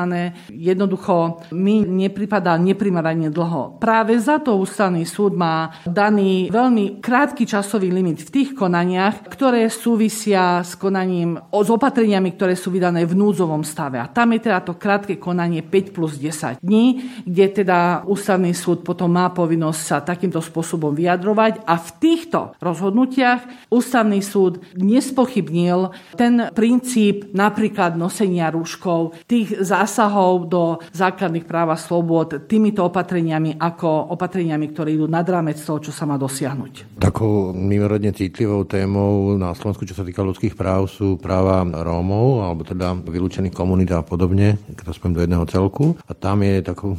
jednoducho 0.48 1.43
mi 1.51 1.83
nepripadá 1.83 2.55
neprimarane 2.55 3.27
dlho. 3.27 3.81
Práve 3.81 4.15
za 4.17 4.39
to 4.39 4.55
ústavný 4.57 5.03
súd 5.03 5.36
má 5.36 5.71
daný 5.83 6.48
veľmi 6.48 7.03
krátky 7.03 7.43
časový 7.43 7.91
limit 7.91 8.24
v 8.24 8.33
tých 8.41 8.50
konaniach, 8.55 9.27
ktoré 9.27 9.67
súvisia 9.67 10.63
s 10.63 10.79
konaním, 10.79 11.39
s 11.39 11.69
opatreniami, 11.69 12.36
ktoré 12.36 12.55
sú 12.55 12.71
vydané 12.71 13.03
v 13.03 13.17
núdzovom 13.17 13.65
stave. 13.65 14.00
A 14.00 14.07
tam 14.07 14.33
je 14.36 14.39
teda 14.48 14.60
to 14.63 14.77
krátke 14.77 15.17
konanie 15.17 15.65
5 15.65 15.95
plus 15.95 16.17
10 16.17 16.62
dní, 16.62 16.86
kde 17.25 17.45
teda 17.63 18.07
ústavný 18.07 18.53
súd 18.53 18.86
potom 18.86 19.12
má 19.12 19.29
povinnosť 19.33 19.81
sa 19.81 19.98
takýmto 20.01 20.39
spôsobom 20.39 20.93
vyjadrovať 20.95 21.65
a 21.65 21.75
v 21.77 21.89
týchto 21.98 22.55
rozhodnutiach 22.62 23.71
ústavný 23.74 24.19
súd 24.21 24.62
nespochybnil 24.77 25.93
ten 26.15 26.51
princíp 26.53 27.33
napríklad 27.33 27.95
nosenia 27.98 28.51
rúškov, 28.53 29.17
tých 29.25 29.62
zásahov 29.81 30.45
do 30.45 30.77
základných 30.93 31.50
práv 31.50 31.73
a 31.73 31.77
slobod 31.77 32.45
týmito 32.45 32.85
opatreniami 32.85 33.57
ako 33.57 34.13
opatreniami, 34.13 34.69
ktoré 34.69 34.93
idú 34.93 35.09
nad 35.09 35.25
rámec 35.25 35.57
toho, 35.57 35.81
čo 35.81 35.89
sa 35.89 36.05
má 36.05 36.21
dosiahnuť. 36.21 37.01
Takou 37.01 37.50
mimoriadne 37.50 38.13
citlivou 38.13 38.69
témou 38.69 39.33
na 39.41 39.57
Slovensku, 39.57 39.89
čo 39.89 39.97
sa 39.97 40.05
týka 40.05 40.21
ľudských 40.21 40.53
práv, 40.53 40.85
sú 40.85 41.17
práva 41.17 41.65
Rómov, 41.65 42.45
alebo 42.45 42.61
teda 42.61 42.93
vylúčených 42.93 43.57
komunít 43.57 43.89
a 43.89 44.05
podobne, 44.05 44.61
keď 44.77 44.85
to 44.93 45.09
do 45.09 45.21
jedného 45.25 45.45
celku. 45.50 45.97
A 46.05 46.13
tam 46.13 46.45
je 46.45 46.61
takou 46.61 46.93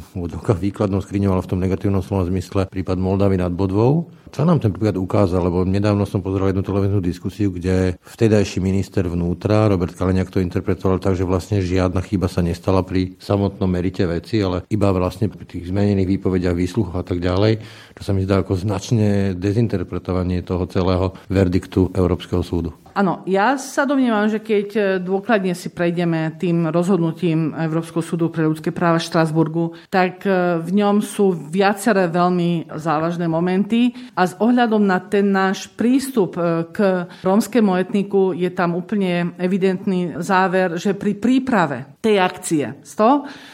výkladnou 0.59 0.99
skriňou, 0.99 1.39
ale 1.39 1.45
v 1.47 1.51
tom 1.55 1.63
negatívnom 1.63 2.03
slovom 2.03 2.27
zmysle 2.27 2.67
prípad 2.67 2.99
Moldavy 2.99 3.39
nad 3.39 3.55
Bodvou, 3.55 4.11
čo 4.33 4.49
nám 4.49 4.57
ten 4.57 4.73
príklad 4.73 4.97
ukázal, 4.97 5.45
lebo 5.45 5.61
nedávno 5.61 6.09
som 6.09 6.25
pozeral 6.25 6.49
jednu 6.49 6.65
televíznu 6.65 7.05
diskusiu, 7.05 7.53
kde 7.53 8.01
vtedajší 8.01 8.65
minister 8.65 9.05
vnútra, 9.05 9.69
Robert 9.69 9.93
Kaleňák 9.93 10.33
to 10.33 10.41
interpretoval 10.41 10.97
tak, 10.97 11.13
že 11.13 11.21
vlastne 11.21 11.61
žiadna 11.61 12.01
chyba 12.01 12.25
sa 12.25 12.41
nestala 12.41 12.62
pri 12.63 13.19
samotnom 13.19 13.67
merite 13.67 14.07
veci, 14.07 14.39
ale 14.39 14.63
iba 14.71 14.95
vlastne 14.95 15.27
pri 15.27 15.43
tých 15.43 15.67
zmenených 15.67 16.07
výpovediach, 16.07 16.55
výsluchoch 16.55 16.95
a 16.95 17.03
tak 17.03 17.19
ďalej. 17.19 17.59
To 17.99 18.01
sa 18.01 18.15
mi 18.15 18.23
zdá 18.23 18.39
ako 18.39 18.55
značne 18.55 19.35
dezinterpretovanie 19.35 20.39
toho 20.47 20.63
celého 20.71 21.11
verdiktu 21.27 21.91
Európskeho 21.91 22.39
súdu. 22.39 22.82
Áno, 22.93 23.25
ja 23.25 23.57
sa 23.57 23.89
domnievam, 23.89 24.29
že 24.29 24.37
keď 24.37 24.67
e, 24.77 24.81
dôkladne 25.01 25.57
si 25.57 25.73
prejdeme 25.73 26.37
tým 26.37 26.69
rozhodnutím 26.69 27.49
Európskeho 27.57 28.05
súdu 28.05 28.29
pre 28.29 28.45
ľudské 28.45 28.69
práva 28.69 29.01
v 29.01 29.07
Štrasburgu, 29.09 29.65
tak 29.89 30.21
e, 30.29 30.61
v 30.61 30.69
ňom 30.69 31.01
sú 31.01 31.33
viaceré 31.33 32.05
veľmi 32.05 32.69
závažné 32.69 33.25
momenty 33.25 33.97
a 34.13 34.29
s 34.29 34.37
ohľadom 34.37 34.85
na 34.85 35.01
ten 35.01 35.33
náš 35.33 35.73
prístup 35.73 36.37
e, 36.37 36.69
k 36.69 37.09
rómskému 37.25 37.73
etniku 37.81 38.29
je 38.37 38.53
tam 38.53 38.77
úplne 38.77 39.33
evidentný 39.41 40.21
záver, 40.21 40.77
že 40.77 40.93
pri 40.93 41.17
príprave 41.17 41.97
tej 41.97 42.21
akcie, 42.21 42.77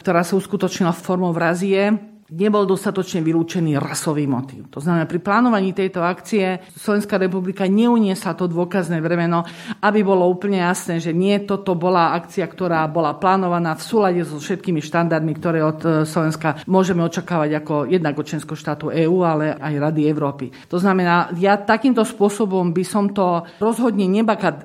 ktorá 0.04 0.20
sa 0.20 0.36
uskutočnila 0.36 0.92
formou 0.92 1.32
vrazie, 1.32 2.09
nebol 2.30 2.62
dostatočne 2.64 3.20
vylúčený 3.26 3.76
rasový 3.76 4.24
motív. 4.30 4.70
To 4.70 4.78
znamená, 4.78 5.10
pri 5.10 5.18
plánovaní 5.18 5.74
tejto 5.74 6.00
akcie 6.00 6.62
Slovenská 6.78 7.18
republika 7.18 7.66
neuniesla 7.66 8.38
to 8.38 8.46
dôkazné 8.46 9.02
bremeno, 9.02 9.42
aby 9.82 10.06
bolo 10.06 10.30
úplne 10.30 10.62
jasné, 10.62 11.02
že 11.02 11.10
nie 11.10 11.42
toto 11.42 11.74
bola 11.74 12.14
akcia, 12.14 12.46
ktorá 12.46 12.86
bola 12.86 13.18
plánovaná 13.18 13.74
v 13.74 13.82
súlade 13.82 14.22
so 14.22 14.38
všetkými 14.38 14.78
štandardmi, 14.78 15.32
ktoré 15.36 15.60
od 15.66 15.80
e, 15.82 15.88
Slovenska 16.06 16.62
môžeme 16.70 17.02
očakávať 17.02 17.50
ako 17.60 17.74
jednak 17.90 18.14
od 18.14 18.26
členského 18.26 18.58
štátu 18.58 18.94
EÚ, 18.94 19.18
ale 19.26 19.58
aj 19.58 19.74
Rady 19.90 20.02
Európy. 20.06 20.46
To 20.70 20.78
znamená, 20.78 21.34
ja 21.34 21.58
takýmto 21.58 22.06
spôsobom 22.06 22.70
by 22.70 22.84
som 22.86 23.10
to 23.10 23.42
rozhodne 23.58 24.06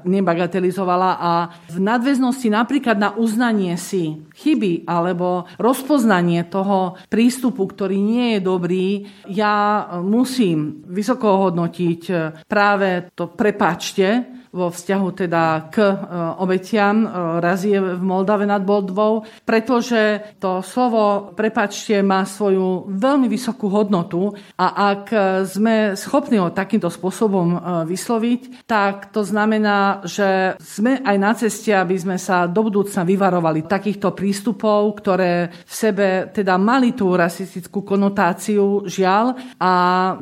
nebagatelizovala 0.05 1.11
a 1.17 1.31
v 1.73 1.77
nadväznosti 1.81 2.47
napríklad 2.53 2.97
na 3.01 3.09
uznanie 3.17 3.73
si 3.81 4.21
chyby 4.37 4.85
alebo 4.85 5.49
rozpoznanie 5.57 6.45
toho 6.47 6.99
prístupu 7.09 7.54
prístupu, 7.55 7.71
ktorý 7.71 7.97
nie 8.03 8.35
je 8.35 8.39
dobrý, 8.43 8.87
ja 9.31 9.87
musím 10.03 10.83
vysoko 10.91 11.47
hodnotiť 11.47 12.01
práve 12.51 13.15
to 13.15 13.31
prepačte, 13.31 14.07
vo 14.55 14.71
vzťahu 14.71 15.07
teda 15.11 15.67
k 15.67 15.75
e, 15.83 15.95
obetiam 16.39 17.03
e, 17.03 17.07
razie 17.43 17.75
v 17.75 17.99
Moldave 17.99 18.47
nad 18.47 18.63
Boldvou, 18.63 19.27
pretože 19.43 20.23
to 20.39 20.63
slovo 20.63 21.35
prepačte 21.35 21.99
má 21.99 22.23
svoju 22.23 22.87
veľmi 22.87 23.27
vysokú 23.27 23.67
hodnotu 23.67 24.31
a 24.55 24.95
ak 24.95 25.03
sme 25.43 25.99
schopní 25.99 26.39
ho 26.39 26.55
takýmto 26.55 26.87
spôsobom 26.87 27.47
e, 27.51 27.57
vysloviť, 27.83 28.63
tak 28.63 29.11
to 29.11 29.27
znamená, 29.27 30.07
že 30.07 30.55
sme 30.63 31.03
aj 31.03 31.17
na 31.19 31.31
ceste, 31.35 31.75
aby 31.75 31.99
sme 31.99 32.15
sa 32.15 32.47
do 32.47 32.63
budúcna 32.63 33.03
vyvarovali 33.03 33.67
takýchto 33.67 34.15
prístupov, 34.15 34.95
ktoré 35.03 35.51
v 35.51 35.73
sebe 35.73 36.07
teda 36.31 36.55
mali 36.55 36.95
tú 36.95 37.11
rasistickú 37.11 37.83
konotáciu, 37.83 38.87
žiaľ, 38.87 39.35
a 39.59 39.73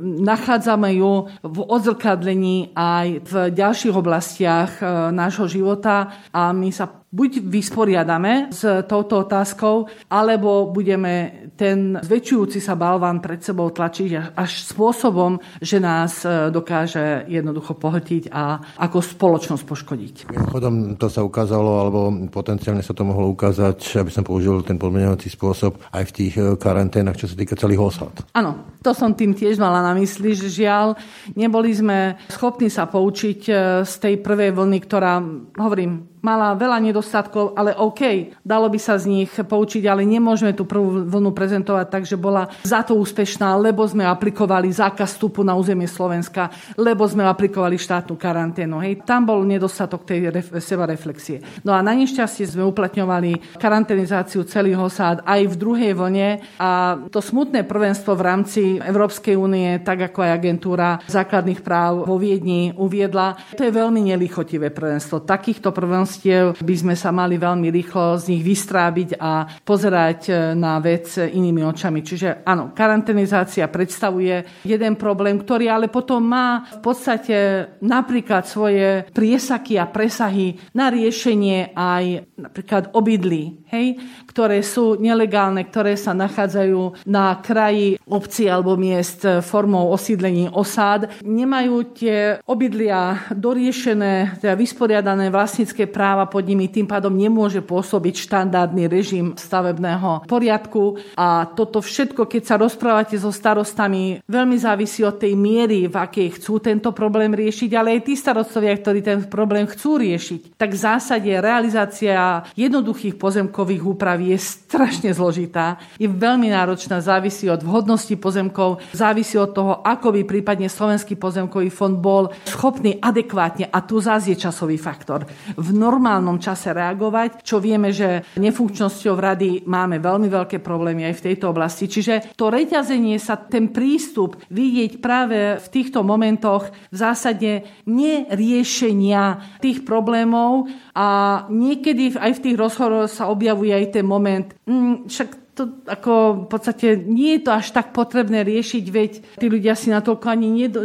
nachádzame 0.01 0.97
ju 0.97 1.29
v 1.45 1.57
odzrkadlení 1.61 2.73
aj 2.73 3.07
v 3.21 3.33
ďalších 3.53 3.93
oblastiach 3.93 4.22
oblastiach 4.23 4.79
e, 4.79 5.11
nášho 5.11 5.47
života 5.51 6.07
a 6.31 6.55
my 6.55 6.71
sa 6.71 7.02
buď 7.13 7.45
vysporiadame 7.45 8.49
s 8.49 8.65
touto 8.89 9.21
otázkou, 9.21 9.85
alebo 10.09 10.73
budeme 10.73 11.45
ten 11.53 12.01
zväčšujúci 12.01 12.57
sa 12.57 12.73
balván 12.73 13.21
pred 13.21 13.37
sebou 13.37 13.69
tlačiť 13.69 14.33
až 14.33 14.51
spôsobom, 14.65 15.37
že 15.61 15.77
nás 15.77 16.25
e, 16.25 16.49
dokáže 16.49 17.29
jednoducho 17.29 17.77
pohltiť 17.77 18.33
a 18.33 18.57
ako 18.81 18.97
spoločnosť 19.05 19.63
poškodiť. 19.63 20.15
Mimochodom 20.33 20.97
to 20.97 21.05
sa 21.13 21.21
ukázalo, 21.21 21.77
alebo 21.77 21.99
potenciálne 22.33 22.81
sa 22.81 22.97
to 22.97 23.05
mohlo 23.05 23.29
ukázať, 23.37 24.01
aby 24.01 24.09
som 24.09 24.25
použil 24.25 24.65
ten 24.65 24.81
podmienovací 24.81 25.29
spôsob 25.29 25.77
aj 25.93 26.03
v 26.09 26.15
tých 26.17 26.33
e, 26.41 26.57
karanténach, 26.57 27.21
čo 27.21 27.29
sa 27.29 27.37
týka 27.37 27.53
celých 27.53 27.93
osad. 27.93 28.13
Áno, 28.33 28.73
to 28.81 28.97
som 28.97 29.13
tým 29.13 29.37
tiež 29.37 29.61
mala 29.61 29.85
na 29.85 29.93
mysli, 29.93 30.33
že 30.33 30.49
žiaľ, 30.49 30.97
neboli 31.37 31.69
sme 31.69 32.17
schopní 32.33 32.73
sa 32.73 32.89
poučiť 32.89 33.41
e, 33.45 33.53
z 33.85 33.93
tej 34.01 34.15
prvej 34.25 34.57
vlny, 34.57 34.79
ktorá, 34.81 35.21
hovorím, 35.61 36.12
mala 36.23 36.55
veľa 36.55 36.79
nedostatkov, 36.79 37.51
ale 37.53 37.75
OK, 37.75 38.33
dalo 38.39 38.71
by 38.71 38.79
sa 38.79 38.95
z 38.95 39.11
nich 39.11 39.31
poučiť, 39.35 39.83
ale 39.91 40.07
nemôžeme 40.07 40.55
tú 40.55 40.63
prvú 40.63 41.03
vlnu 41.03 41.35
prezentovať 41.35 41.85
tak, 41.91 42.03
že 42.07 42.15
bola 42.15 42.47
za 42.63 42.79
to 42.79 42.95
úspešná, 42.95 43.59
lebo 43.59 43.83
sme 43.83 44.07
aplikovali 44.07 44.71
zákaz 44.71 45.19
vstupu 45.19 45.43
na 45.43 45.51
územie 45.59 45.85
Slovenska, 45.85 46.47
lebo 46.79 47.03
sme 47.03 47.27
aplikovali 47.27 47.75
štátnu 47.75 48.15
karanténu. 48.15 48.79
Hej, 48.79 49.03
tam 49.03 49.27
bol 49.27 49.43
nedostatok 49.43 50.07
tej 50.07 50.31
ref- 50.31 50.55
seba 50.63 50.87
reflexie. 50.87 51.43
No 51.67 51.75
a 51.75 51.83
na 51.83 51.91
nešťastie 51.91 52.47
sme 52.47 52.63
uplatňovali 52.71 53.59
karanténizáciu 53.59 54.47
celých 54.47 54.79
osád 54.79 55.27
aj 55.27 55.41
v 55.51 55.55
druhej 55.59 55.91
vlne 55.91 56.39
a 56.55 56.95
to 57.11 57.19
smutné 57.19 57.67
prvenstvo 57.67 58.15
v 58.15 58.23
rámci 58.23 58.61
Európskej 58.79 59.35
únie, 59.35 59.83
tak 59.83 60.07
ako 60.07 60.23
aj 60.23 60.31
agentúra 60.39 60.89
základných 61.03 61.59
práv 61.59 62.07
vo 62.07 62.15
Viedni 62.15 62.71
uviedla, 62.71 63.35
to 63.59 63.67
je 63.67 63.75
veľmi 63.75 64.07
nelichotivé 64.07 64.71
prvenstvo. 64.71 65.27
Takýchto 65.27 65.75
prvenstv 65.75 66.12
možnostiev 66.13 66.61
by 66.61 66.75
sme 66.77 66.93
sa 66.93 67.09
mali 67.09 67.41
veľmi 67.41 67.73
rýchlo 67.73 68.21
z 68.21 68.37
nich 68.37 68.43
vystrábiť 68.45 69.17
a 69.17 69.49
pozerať 69.65 70.21
e, 70.29 70.33
na 70.53 70.77
vec 70.77 71.17
inými 71.17 71.65
očami. 71.65 72.05
Čiže 72.05 72.45
áno, 72.45 72.69
karanténizácia 72.77 73.65
predstavuje 73.65 74.61
jeden 74.61 74.93
problém, 74.93 75.41
ktorý 75.41 75.73
ale 75.73 75.87
potom 75.89 76.21
má 76.21 76.69
v 76.69 76.79
podstate 76.85 77.37
napríklad 77.81 78.45
svoje 78.45 79.09
priesaky 79.09 79.81
a 79.81 79.89
presahy 79.89 80.53
na 80.77 80.93
riešenie 80.93 81.73
aj 81.73 82.29
napríklad 82.37 82.93
obydlí, 82.93 83.73
hej, 83.73 83.97
ktoré 84.29 84.61
sú 84.61 85.01
nelegálne, 85.01 85.65
ktoré 85.65 85.97
sa 85.97 86.13
nachádzajú 86.13 87.09
na 87.09 87.41
kraji 87.41 87.97
obci 88.05 88.45
alebo 88.45 88.77
miest 88.77 89.25
formou 89.41 89.89
osídlení 89.89 90.53
osád. 90.53 91.09
Nemajú 91.25 91.75
tie 91.97 92.37
obydlia 92.45 93.33
doriešené, 93.33 94.37
teda 94.37 94.53
vysporiadané 94.53 95.33
vlastnícke 95.33 95.89
práva 95.89 96.02
práva 96.03 96.27
pod 96.27 96.43
nimi, 96.43 96.67
tým 96.67 96.83
pádom 96.83 97.15
nemôže 97.15 97.63
pôsobiť 97.63 98.27
štandardný 98.27 98.91
režim 98.91 99.39
stavebného 99.39 100.27
poriadku. 100.27 100.99
A 101.15 101.47
toto 101.47 101.79
všetko, 101.79 102.27
keď 102.27 102.43
sa 102.43 102.59
rozprávate 102.59 103.15
so 103.15 103.31
starostami, 103.31 104.19
veľmi 104.27 104.59
závisí 104.59 104.99
od 105.07 105.15
tej 105.15 105.31
miery, 105.39 105.87
v 105.87 105.95
akej 105.95 106.35
chcú 106.35 106.59
tento 106.59 106.91
problém 106.91 107.31
riešiť, 107.31 107.71
ale 107.71 107.95
aj 107.95 108.01
tí 108.03 108.19
starostovia, 108.19 108.75
ktorí 108.75 108.99
ten 108.99 109.23
problém 109.31 109.63
chcú 109.63 109.95
riešiť. 109.95 110.59
Tak 110.59 110.75
v 110.75 110.83
zásade 110.83 111.31
realizácia 111.39 112.43
jednoduchých 112.59 113.15
pozemkových 113.15 113.87
úprav 113.87 114.19
je 114.19 114.35
strašne 114.35 115.07
zložitá, 115.15 115.79
je 115.95 116.11
veľmi 116.11 116.51
náročná, 116.51 116.99
závisí 116.99 117.47
od 117.47 117.63
vhodnosti 117.63 118.11
pozemkov, 118.19 118.83
závisí 118.91 119.39
od 119.39 119.55
toho, 119.55 119.79
ako 119.79 120.11
by 120.19 120.27
prípadne 120.27 120.67
Slovenský 120.67 121.15
pozemkový 121.15 121.71
fond 121.71 121.95
bol 121.95 122.27
schopný 122.43 122.99
adekvátne, 122.99 123.71
a 123.71 123.79
tu 123.79 124.03
zase 124.03 124.35
je 124.35 124.43
časový 124.43 124.75
faktor, 124.75 125.23
v 125.55 125.69
normálnom 125.93 126.41
čase 126.41 126.73
reagovať, 126.73 127.45
čo 127.45 127.61
vieme, 127.61 127.93
že 127.93 128.25
nefunkčnosťou 128.41 129.13
rady 129.13 129.49
máme 129.69 130.01
veľmi 130.01 130.25
veľké 130.25 130.57
problémy 130.57 131.05
aj 131.05 131.21
v 131.21 131.25
tejto 131.29 131.53
oblasti. 131.53 131.85
Čiže 131.85 132.33
to 132.33 132.49
reťazenie 132.49 133.21
sa, 133.21 133.37
ten 133.37 133.69
prístup 133.69 134.41
vidieť 134.49 134.97
práve 134.97 135.61
v 135.61 135.67
týchto 135.69 136.01
momentoch 136.01 136.73
v 136.89 136.95
zásade 136.97 137.69
neriešenia 137.85 139.59
tých 139.61 139.85
problémov 139.85 140.73
a 140.97 141.07
niekedy 141.53 142.17
aj 142.17 142.41
v 142.41 142.43
tých 142.49 142.57
rozhovoroch 142.57 143.11
sa 143.11 143.29
objavuje 143.29 143.69
aj 143.69 143.85
ten 143.93 144.05
moment, 144.05 144.49
mm, 144.65 145.05
však 145.05 145.42
to 145.53 145.69
ako 145.85 146.45
v 146.45 146.47
podstate 146.49 146.87
nie 146.97 147.37
je 147.37 147.45
to 147.45 147.51
až 147.53 147.69
tak 147.69 147.93
potrebné 147.93 148.41
riešiť, 148.41 148.85
veď 148.89 149.11
tí 149.37 149.45
ľudia 149.45 149.77
si 149.77 149.93
na 149.93 150.01
to 150.01 150.17
ani 150.25 150.49
nedo, 150.49 150.81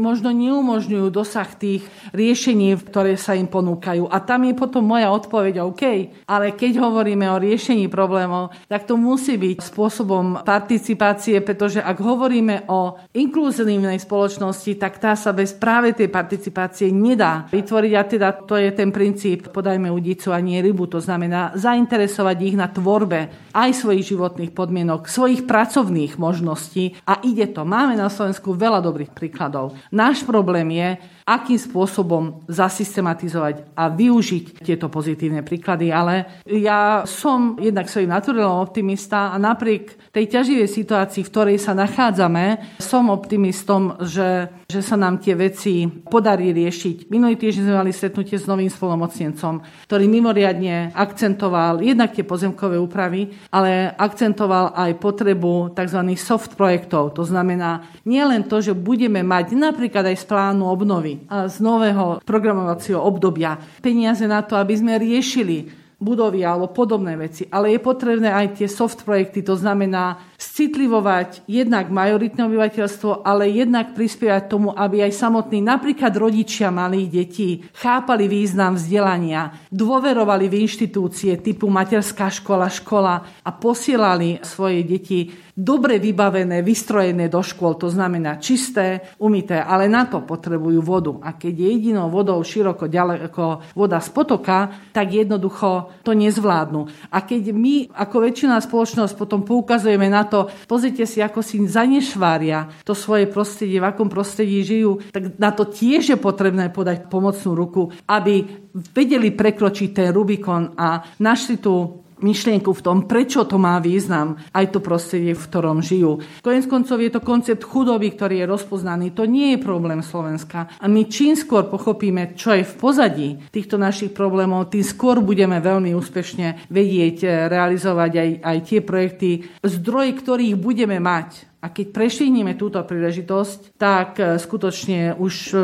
možno 0.00 0.32
neumožňujú 0.32 1.12
dosah 1.12 1.44
tých 1.52 1.84
riešení, 2.16 2.72
ktoré 2.80 3.20
sa 3.20 3.36
im 3.36 3.44
ponúkajú. 3.44 4.08
A 4.08 4.16
tam 4.24 4.48
je 4.48 4.56
potom 4.56 4.88
moja 4.88 5.12
odpoveď 5.12 5.60
OK, 5.68 5.84
ale 6.24 6.56
keď 6.56 6.80
hovoríme 6.80 7.28
o 7.28 7.36
riešení 7.36 7.92
problémov, 7.92 8.56
tak 8.72 8.88
to 8.88 8.96
musí 8.96 9.36
byť 9.36 9.60
spôsobom 9.60 10.40
participácie, 10.48 11.44
pretože 11.44 11.84
ak 11.84 12.00
hovoríme 12.00 12.72
o 12.72 12.96
inkluzívnej 13.12 14.00
spoločnosti, 14.00 14.80
tak 14.80 14.96
tá 14.96 15.12
sa 15.12 15.36
bez 15.36 15.52
práve 15.52 15.92
tej 15.92 16.08
participácie 16.08 16.88
nedá 16.88 17.44
vytvoriť 17.52 17.92
a 17.92 18.02
teda 18.08 18.28
to 18.48 18.56
je 18.56 18.72
ten 18.72 18.88
princíp 18.88 19.52
podajme 19.52 19.92
udicu 19.92 20.32
a 20.32 20.40
nie 20.40 20.64
rybu, 20.64 20.88
to 20.88 21.04
znamená 21.04 21.52
zainteresovať 21.52 22.36
ich 22.40 22.56
na 22.56 22.72
tvorbe 22.72 23.52
aj 23.52 23.70
svojich 23.76 24.05
životných 24.06 24.54
podmienok, 24.54 25.10
svojich 25.10 25.42
pracovných 25.50 26.14
možností 26.20 26.94
a 27.02 27.18
ide 27.26 27.50
to. 27.50 27.66
Máme 27.66 27.98
na 27.98 28.06
Slovensku 28.06 28.54
veľa 28.54 28.78
dobrých 28.78 29.10
príkladov. 29.10 29.74
Náš 29.90 30.22
problém 30.22 30.70
je, 30.70 30.88
akým 31.26 31.58
spôsobom 31.58 32.46
zasystematizovať 32.46 33.74
a 33.74 33.90
využiť 33.90 34.62
tieto 34.62 34.86
pozitívne 34.86 35.42
príklady, 35.42 35.90
ale 35.90 36.46
ja 36.46 37.02
som 37.02 37.58
jednak 37.58 37.90
svojím 37.90 38.14
naturálom 38.14 38.62
optimista 38.62 39.34
a 39.34 39.36
napriek 39.36 40.14
tej 40.14 40.30
ťaživej 40.30 40.70
situácii, 40.70 41.26
v 41.26 41.32
ktorej 41.34 41.58
sa 41.58 41.74
nachádzame, 41.74 42.78
som 42.78 43.10
optimistom, 43.10 43.98
že, 44.06 44.46
že 44.70 44.78
sa 44.86 44.94
nám 44.94 45.18
tie 45.18 45.34
veci 45.34 45.90
podarí 45.90 46.54
riešiť. 46.54 47.10
Minulý 47.10 47.34
týždeň 47.34 47.62
sme 47.66 47.80
mali 47.82 47.90
stretnutie 47.90 48.38
s 48.38 48.46
novým 48.46 48.70
spolomocnencom, 48.70 49.66
ktorý 49.90 50.06
mimoriadne 50.06 50.94
akcentoval 50.94 51.82
jednak 51.82 52.14
tie 52.14 52.22
pozemkové 52.22 52.78
úpravy, 52.78 53.34
ale 53.50 53.90
akcentoval 53.98 54.78
aj 54.78 54.94
potrebu 55.02 55.74
tzv. 55.74 56.00
soft 56.14 56.54
projektov. 56.54 57.18
To 57.18 57.26
znamená 57.26 57.82
nielen 58.06 58.46
to, 58.46 58.62
že 58.62 58.78
budeme 58.78 59.26
mať 59.26 59.58
napríklad 59.58 60.06
aj 60.06 60.22
z 60.22 60.24
plánu 60.30 60.70
obnovy 60.70 61.15
z 61.28 61.56
nového 61.64 62.20
programovacieho 62.22 63.00
obdobia 63.00 63.56
peniaze 63.80 64.24
na 64.28 64.44
to, 64.44 64.58
aby 64.58 64.74
sme 64.76 65.00
riešili 65.00 65.86
budovy 65.96 66.44
alebo 66.44 66.68
podobné 66.68 67.16
veci. 67.16 67.48
Ale 67.48 67.72
je 67.72 67.80
potrebné 67.80 68.28
aj 68.28 68.60
tie 68.60 68.68
soft 68.68 69.00
projekty, 69.08 69.40
to 69.40 69.56
znamená 69.56 70.20
citlivovať 70.36 71.48
jednak 71.48 71.88
majoritné 71.88 72.44
obyvateľstvo, 72.44 73.24
ale 73.24 73.48
jednak 73.48 73.96
prispievať 73.96 74.44
tomu, 74.52 74.76
aby 74.76 75.08
aj 75.08 75.16
samotní 75.16 75.64
napríklad 75.64 76.12
rodičia 76.12 76.68
malých 76.68 77.08
detí 77.08 77.50
chápali 77.80 78.28
význam 78.28 78.76
vzdelania, 78.76 79.56
dôverovali 79.72 80.52
v 80.52 80.68
inštitúcie 80.68 81.40
typu 81.40 81.72
materská 81.72 82.28
škola, 82.28 82.68
škola 82.68 83.24
a 83.40 83.50
posielali 83.56 84.44
svoje 84.44 84.84
deti 84.84 85.32
dobre 85.56 85.96
vybavené, 85.96 86.60
vystrojené 86.60 87.32
do 87.32 87.40
škôl, 87.40 87.80
to 87.80 87.88
znamená 87.88 88.36
čisté, 88.36 89.16
umité, 89.16 89.56
ale 89.56 89.88
na 89.88 90.04
to 90.04 90.20
potrebujú 90.20 90.84
vodu. 90.84 91.16
A 91.24 91.32
keď 91.32 91.64
je 91.64 91.68
jedinou 91.72 92.12
vodou 92.12 92.36
široko 92.44 92.92
ďaleko 92.92 93.72
voda 93.72 93.96
z 94.04 94.08
potoka, 94.12 94.68
tak 94.92 95.16
jednoducho 95.16 96.04
to 96.04 96.12
nezvládnu. 96.12 97.08
A 97.08 97.24
keď 97.24 97.56
my 97.56 97.88
ako 97.88 98.16
väčšina 98.28 98.60
spoločnosť 98.60 99.16
potom 99.16 99.48
poukazujeme 99.48 100.12
na 100.12 100.28
to, 100.28 100.52
pozrite 100.68 101.08
si, 101.08 101.24
ako 101.24 101.40
si 101.40 101.56
zanešvária 101.64 102.84
to 102.84 102.92
svoje 102.92 103.24
prostredie, 103.24 103.80
v 103.80 103.88
akom 103.88 104.12
prostredí 104.12 104.60
žijú, 104.60 105.00
tak 105.08 105.40
na 105.40 105.56
to 105.56 105.64
tiež 105.64 106.12
je 106.12 106.18
potrebné 106.20 106.68
podať 106.68 107.08
pomocnú 107.08 107.56
ruku, 107.56 107.88
aby 108.04 108.44
vedeli 108.92 109.32
prekročiť 109.32 109.88
ten 109.96 110.08
Rubikon 110.12 110.76
a 110.76 111.00
našli 111.16 111.56
tú 111.56 112.05
myšlienku 112.20 112.72
v 112.72 112.84
tom, 112.84 112.98
prečo 113.04 113.44
to 113.44 113.60
má 113.60 113.76
význam 113.80 114.40
aj 114.56 114.72
to 114.72 114.78
prostredie, 114.80 115.36
v 115.36 115.46
ktorom 115.46 115.84
žijú. 115.84 116.20
Konec 116.40 116.64
koncov 116.64 116.98
je 117.00 117.10
to 117.12 117.20
koncept 117.20 117.62
chudoby, 117.64 118.12
ktorý 118.12 118.44
je 118.44 118.46
rozpoznaný. 118.48 119.12
To 119.16 119.28
nie 119.28 119.56
je 119.56 119.64
problém 119.64 120.00
Slovenska. 120.00 120.70
A 120.80 120.86
my 120.88 121.04
čím 121.08 121.36
skôr 121.36 121.68
pochopíme, 121.68 122.36
čo 122.38 122.56
je 122.56 122.64
v 122.64 122.74
pozadí 122.76 123.28
týchto 123.52 123.76
našich 123.76 124.16
problémov, 124.16 124.72
tým 124.72 124.84
skôr 124.84 125.20
budeme 125.20 125.60
veľmi 125.60 125.92
úspešne 125.92 126.68
vedieť 126.72 127.16
eh, 127.24 127.30
realizovať 127.52 128.12
aj, 128.16 128.30
aj 128.44 128.58
tie 128.64 128.80
projekty, 128.80 129.30
zdroj 129.60 130.08
ktorých 130.22 130.56
budeme 130.56 130.96
mať 131.02 131.55
a 131.56 131.72
keď 131.72 131.86
prešihneme 131.88 132.52
túto 132.54 132.76
príležitosť, 132.84 133.80
tak 133.80 134.20
e, 134.20 134.36
skutočne 134.36 135.16
už, 135.16 135.34
e, 135.50 135.58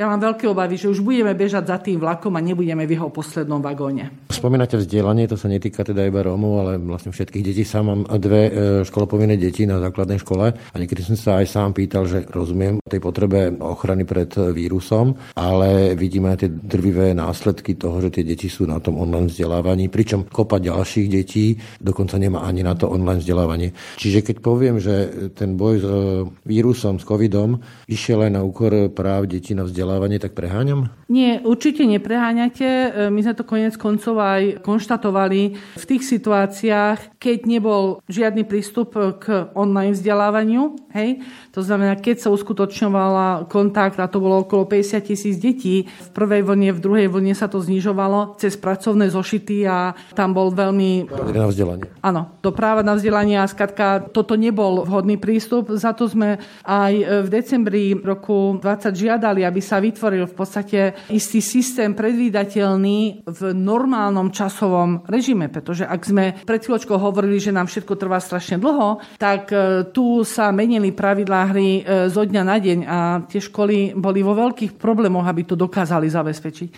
ja 0.00 0.08
mám 0.08 0.18
veľké 0.18 0.48
obavy, 0.48 0.80
že 0.80 0.88
už 0.88 1.04
budeme 1.04 1.36
bežať 1.36 1.64
za 1.68 1.78
tým 1.78 2.00
vlakom 2.00 2.32
a 2.34 2.40
nebudeme 2.40 2.88
v 2.88 2.96
jeho 2.96 3.12
poslednom 3.12 3.60
vagóne. 3.60 4.24
Spomínate 4.32 4.80
vzdelanie, 4.80 5.28
to 5.28 5.36
sa 5.36 5.52
netýka 5.52 5.84
teda 5.84 6.08
iba 6.08 6.24
Rómov, 6.24 6.54
ale 6.64 6.72
vlastne 6.80 7.12
všetkých 7.12 7.44
detí. 7.44 7.62
Sám 7.62 7.84
mám 7.84 8.02
dve 8.16 8.42
e, 8.48 8.52
školopovinné 8.88 9.36
deti 9.36 9.68
na 9.68 9.76
základnej 9.78 10.16
škole 10.24 10.46
a 10.48 10.74
niekedy 10.80 11.04
som 11.04 11.14
sa 11.14 11.44
aj 11.44 11.46
sám 11.46 11.70
pýtal, 11.76 12.08
že 12.08 12.24
rozumiem 12.24 12.80
tej 12.88 13.04
potrebe 13.04 13.52
ochrany 13.60 14.08
pred 14.08 14.32
vírusom, 14.32 15.12
ale 15.36 15.92
vidíme 15.92 16.32
aj 16.32 16.38
tie 16.40 16.50
drvivé 16.50 17.12
následky 17.12 17.76
toho, 17.76 18.00
že 18.00 18.10
tie 18.16 18.24
deti 18.24 18.48
sú 18.48 18.64
na 18.64 18.80
tom 18.80 18.96
online 18.96 19.28
vzdelávaní, 19.28 19.92
pričom 19.92 20.24
kopa 20.24 20.56
ďalších 20.56 21.08
detí 21.12 21.60
dokonca 21.84 22.16
nemá 22.16 22.48
ani 22.48 22.64
na 22.64 22.72
to 22.72 22.88
online 22.88 23.20
vzdelávanie. 23.20 23.76
Čiže 24.00 24.24
keď 24.24 24.36
poviem, 24.40 24.80
že 24.80 25.30
ten 25.34 25.58
boj 25.58 25.76
s 25.82 25.84
e, 25.84 25.92
vírusom, 26.46 27.02
s 27.02 27.04
covidom, 27.04 27.58
išiel 27.90 28.22
aj 28.24 28.32
na 28.32 28.40
úkor 28.46 28.70
práv 28.94 29.26
detí 29.26 29.52
na 29.52 29.66
vzdelávanie, 29.66 30.22
tak 30.22 30.38
preháňam? 30.38 30.94
Nie, 31.10 31.42
určite 31.42 31.82
nepreháňate. 31.84 32.66
E, 32.66 32.88
my 33.10 33.20
sme 33.20 33.34
to 33.34 33.44
konec 33.44 33.74
koncov 33.74 34.16
aj 34.22 34.62
konštatovali 34.62 35.42
v 35.74 35.84
tých 35.84 36.02
situáciách, 36.06 37.18
keď 37.18 37.38
nebol 37.50 37.98
žiadny 38.06 38.46
prístup 38.46 38.94
k 39.18 39.50
online 39.58 39.98
vzdelávaniu. 39.98 40.78
Hej? 40.94 41.26
To 41.52 41.60
znamená, 41.60 41.98
keď 41.98 42.24
sa 42.24 42.28
uskutočňovala 42.30 43.50
kontakt, 43.50 43.98
a 43.98 44.06
to 44.06 44.22
bolo 44.22 44.46
okolo 44.46 44.70
50 44.70 45.02
tisíc 45.02 45.36
detí, 45.42 45.90
v 45.90 46.10
prvej 46.14 46.46
vlne, 46.46 46.70
v 46.70 46.80
druhej 46.80 47.08
vlne 47.10 47.34
sa 47.34 47.50
to 47.50 47.58
znižovalo 47.58 48.38
cez 48.38 48.54
pracovné 48.54 49.10
zošity 49.10 49.66
a 49.66 49.98
tam 50.14 50.30
bol 50.30 50.54
veľmi... 50.54 51.10
Na 51.10 51.50
vzdelanie. 51.50 51.90
Áno, 52.00 52.38
do 52.40 52.54
práva 52.54 52.86
na 52.86 52.94
vzdelanie 52.94 53.42
a 53.42 53.50
skratka, 53.50 54.06
toto 54.14 54.38
nebol 54.38 54.86
vhodný 54.86 55.18
prístup. 55.24 55.72
Za 55.72 55.96
to 55.96 56.04
sme 56.04 56.36
aj 56.68 57.24
v 57.24 57.28
decembri 57.32 57.96
roku 57.96 58.60
20 58.60 58.92
žiadali, 58.92 59.40
aby 59.48 59.64
sa 59.64 59.80
vytvoril 59.80 60.28
v 60.28 60.36
podstate 60.36 60.92
istý 61.08 61.40
systém 61.40 61.96
predvídateľný 61.96 63.24
v 63.24 63.40
normálnom 63.56 64.28
časovom 64.28 65.06
režime, 65.08 65.48
pretože 65.48 65.88
ak 65.88 66.02
sme 66.04 66.24
pred 66.44 66.60
chvíľočkou 66.60 67.00
hovorili, 67.00 67.40
že 67.40 67.54
nám 67.54 67.72
všetko 67.72 67.96
trvá 67.96 68.20
strašne 68.20 68.60
dlho, 68.60 69.00
tak 69.16 69.48
e, 69.48 69.88
tu 69.94 70.26
sa 70.26 70.50
menili 70.50 70.90
pravidlá 70.90 71.54
hry 71.54 71.68
e, 71.80 71.82
zo 72.10 72.26
dňa 72.26 72.42
na 72.44 72.56
deň 72.60 72.78
a 72.84 72.98
tie 73.24 73.40
školy 73.40 73.96
boli 73.96 74.20
vo 74.20 74.36
veľkých 74.36 74.76
problémoch, 74.76 75.24
aby 75.24 75.48
to 75.48 75.56
dokázali 75.56 76.10
zabezpečiť. 76.10 76.68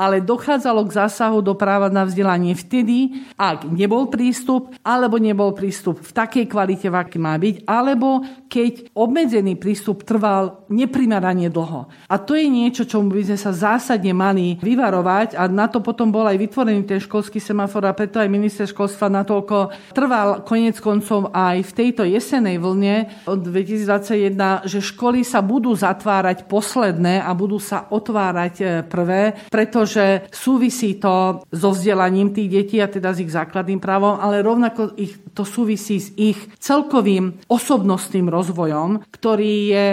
Ale 0.00 0.24
dochádzalo 0.24 0.82
k 0.88 0.96
zásahu 0.96 1.44
do 1.44 1.54
práva 1.54 1.92
na 1.92 2.08
vzdelanie 2.08 2.56
vtedy, 2.56 3.28
ak 3.36 3.68
nebol 3.68 4.08
prístup, 4.08 4.72
alebo 4.82 5.20
nebol 5.20 5.52
prístup 5.52 6.00
v 6.00 6.10
takej 6.10 6.48
kvalite, 6.48 6.88
v 6.88 6.96
aký 6.96 7.18
má 7.20 7.36
byť, 7.36 7.68
alebo 7.92 8.24
keď 8.48 8.96
obmedzený 8.96 9.60
prístup 9.60 10.08
trval 10.08 10.64
neprimerane 10.72 11.52
dlho. 11.52 11.92
A 12.08 12.16
to 12.16 12.32
je 12.32 12.48
niečo, 12.48 12.88
čomu 12.88 13.12
by 13.12 13.28
sme 13.28 13.38
sa 13.38 13.52
zásadne 13.52 14.16
mali 14.16 14.56
vyvarovať 14.64 15.36
a 15.36 15.44
na 15.52 15.68
to 15.68 15.84
potom 15.84 16.08
bol 16.08 16.24
aj 16.24 16.40
vytvorený 16.40 16.88
ten 16.88 16.96
školský 16.96 17.36
semafor 17.36 17.84
a 17.84 17.92
preto 17.92 18.16
aj 18.16 18.32
minister 18.32 18.64
školstva 18.64 19.12
natoľko 19.12 19.92
trval 19.92 20.40
konec 20.48 20.80
koncov 20.80 21.28
aj 21.36 21.60
v 21.68 21.72
tejto 21.76 22.08
jesenej 22.08 22.56
vlne 22.56 23.28
od 23.28 23.44
2021, 23.44 24.64
že 24.64 24.80
školy 24.80 25.20
sa 25.20 25.44
budú 25.44 25.76
zatvárať 25.76 26.48
posledné 26.48 27.20
a 27.20 27.30
budú 27.36 27.60
sa 27.60 27.92
otvárať 27.92 28.54
e, 28.60 28.64
prvé, 28.88 29.36
pretože 29.52 30.24
súvisí 30.32 30.96
to 30.96 31.44
so 31.52 31.70
vzdelaním 31.76 32.32
tých 32.32 32.48
detí 32.48 32.76
a 32.80 32.88
teda 32.88 33.12
s 33.12 33.20
ich 33.20 33.32
základným 33.32 33.78
právom, 33.82 34.16
ale 34.16 34.40
rovnako 34.40 34.96
ich, 34.96 35.20
to 35.36 35.44
súvisí 35.44 36.00
s 36.00 36.08
ich 36.16 36.38
celkovým 36.56 37.42
osobnostným 37.82 38.30
rozvojom, 38.30 39.02
ktorý 39.10 39.54
je 39.74 39.88